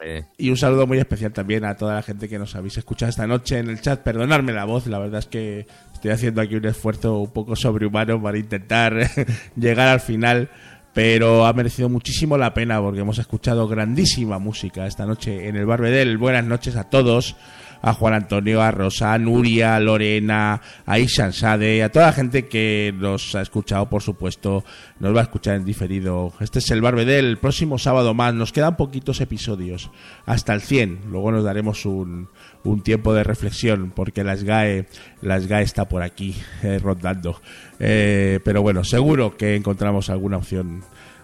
Vale. 0.00 0.26
Y 0.38 0.50
un 0.50 0.56
saludo 0.56 0.86
muy 0.86 0.98
especial 0.98 1.32
también 1.32 1.64
a 1.64 1.76
toda 1.76 1.94
la 1.94 2.02
gente 2.02 2.28
que 2.28 2.38
nos 2.38 2.54
habéis 2.54 2.78
escuchado 2.78 3.10
esta 3.10 3.26
noche 3.26 3.58
en 3.58 3.68
el 3.68 3.80
chat. 3.80 4.00
Perdonadme 4.00 4.52
la 4.52 4.64
voz, 4.64 4.86
la 4.86 4.98
verdad 4.98 5.18
es 5.18 5.26
que 5.26 5.66
estoy 5.92 6.10
haciendo 6.10 6.40
aquí 6.40 6.56
un 6.56 6.64
esfuerzo 6.64 7.18
un 7.18 7.30
poco 7.30 7.54
sobrehumano 7.54 8.22
para 8.22 8.38
intentar 8.38 8.94
llegar 9.56 9.88
al 9.88 10.00
final. 10.00 10.48
Pero 10.92 11.46
ha 11.46 11.52
merecido 11.52 11.88
muchísimo 11.88 12.36
la 12.36 12.52
pena 12.52 12.80
porque 12.80 13.00
hemos 13.00 13.18
escuchado 13.18 13.68
grandísima 13.68 14.38
música 14.38 14.86
esta 14.86 15.06
noche 15.06 15.48
en 15.48 15.56
el 15.56 15.66
Barbedel. 15.66 16.18
Buenas 16.18 16.44
noches 16.44 16.74
a 16.76 16.84
todos. 16.84 17.36
A 17.82 17.94
Juan 17.94 18.14
Antonio, 18.14 18.62
a 18.62 18.70
Rosa, 18.70 19.14
a 19.14 19.18
Nuria, 19.18 19.76
a 19.76 19.80
Lorena, 19.80 20.60
a 20.84 20.98
Ishan 20.98 21.32
Sade, 21.32 21.82
a 21.82 21.90
toda 21.90 22.06
la 22.06 22.12
gente 22.12 22.46
que 22.46 22.94
nos 22.96 23.34
ha 23.34 23.40
escuchado, 23.40 23.88
por 23.88 24.02
supuesto, 24.02 24.64
nos 24.98 25.14
va 25.14 25.20
a 25.20 25.24
escuchar 25.24 25.56
en 25.56 25.64
diferido. 25.64 26.32
Este 26.40 26.58
es 26.58 26.70
el 26.70 26.82
Barbedel, 26.82 27.24
el 27.24 27.38
próximo 27.38 27.78
sábado 27.78 28.14
más. 28.14 28.34
Nos 28.34 28.52
quedan 28.52 28.76
poquitos 28.76 29.20
episodios, 29.20 29.90
hasta 30.26 30.52
el 30.52 30.60
100. 30.60 31.00
Luego 31.10 31.32
nos 31.32 31.44
daremos 31.44 31.86
un, 31.86 32.28
un 32.64 32.82
tiempo 32.82 33.14
de 33.14 33.24
reflexión, 33.24 33.92
porque 33.94 34.24
la 34.24 34.36
SGAE, 34.36 34.86
la 35.22 35.40
SGAE 35.40 35.62
está 35.62 35.88
por 35.88 36.02
aquí, 36.02 36.34
eh, 36.62 36.78
rondando. 36.78 37.40
Eh, 37.78 38.40
pero 38.44 38.62
bueno, 38.62 38.84
seguro 38.84 39.36
que 39.36 39.56
encontramos 39.56 40.10
alguna 40.10 40.36
opción 40.36 40.82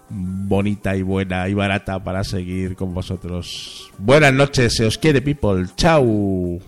bonita 0.09 0.97
y 0.97 1.03
buena 1.03 1.49
y 1.49 1.55
barata 1.55 2.03
para 2.03 2.25
seguir 2.25 2.77
con 2.77 2.95
vosotros. 2.95 3.91
Buenas 3.99 4.33
noches, 4.33 4.75
se 4.75 4.87
os 4.87 4.99
quiere, 4.99 5.21
people. 5.21 5.67
Chao. 5.77 6.59